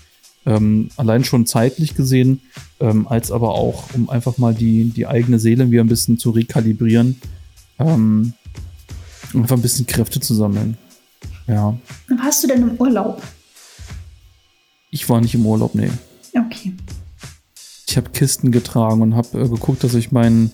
[0.45, 2.41] Ähm, allein schon zeitlich gesehen,
[2.79, 6.31] ähm, als aber auch, um einfach mal die, die eigene Seele wieder ein bisschen zu
[6.31, 7.21] rekalibrieren,
[7.77, 8.33] ähm,
[9.35, 10.77] einfach ein bisschen Kräfte zu sammeln.
[11.47, 11.77] Ja.
[12.17, 13.21] Warst du denn im Urlaub?
[14.91, 15.89] Ich war nicht im Urlaub, nee.
[16.37, 16.73] Okay.
[17.87, 20.51] Ich habe Kisten getragen und habe äh, geguckt, dass ich meinen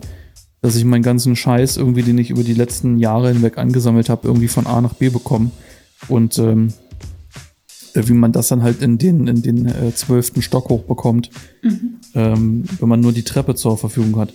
[0.62, 4.28] dass ich meinen ganzen Scheiß irgendwie, den ich über die letzten Jahre hinweg angesammelt habe,
[4.28, 5.52] irgendwie von A nach B bekomme.
[6.08, 6.74] Und ähm,
[7.94, 11.30] wie man das dann halt in den in den äh, zwölften Stock hochbekommt,
[11.64, 12.00] mhm.
[12.14, 14.34] ähm, wenn man nur die Treppe zur Verfügung hat.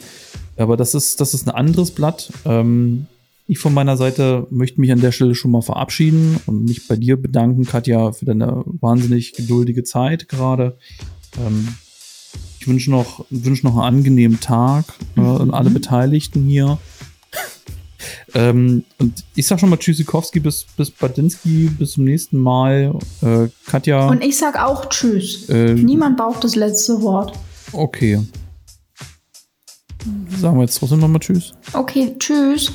[0.57, 2.33] Aber das ist das ist ein anderes Blatt.
[2.45, 3.07] Ähm,
[3.47, 6.97] ich von meiner Seite möchte mich an der Stelle schon mal verabschieden und mich bei
[6.97, 10.79] dir bedanken, Katja, für deine wahnsinnig geduldige Zeit gerade.
[11.39, 11.69] Ähm,
[12.61, 14.85] ich wünsche noch, wünsch noch einen angenehmen Tag
[15.17, 15.41] äh, mhm.
[15.41, 16.79] an alle Beteiligten hier.
[18.35, 22.97] ähm, und ich sag schon mal Tschüssikowski bis, bis Badinski, bis zum nächsten Mal.
[23.21, 24.09] Äh, Katja.
[24.09, 25.49] Und ich sag auch Tschüss.
[25.49, 27.37] Äh, Niemand braucht das letzte Wort.
[27.73, 28.21] Okay.
[30.41, 31.53] Sagen wir jetzt trotzdem nochmal Tschüss.
[31.73, 32.71] Okay, Tschüss.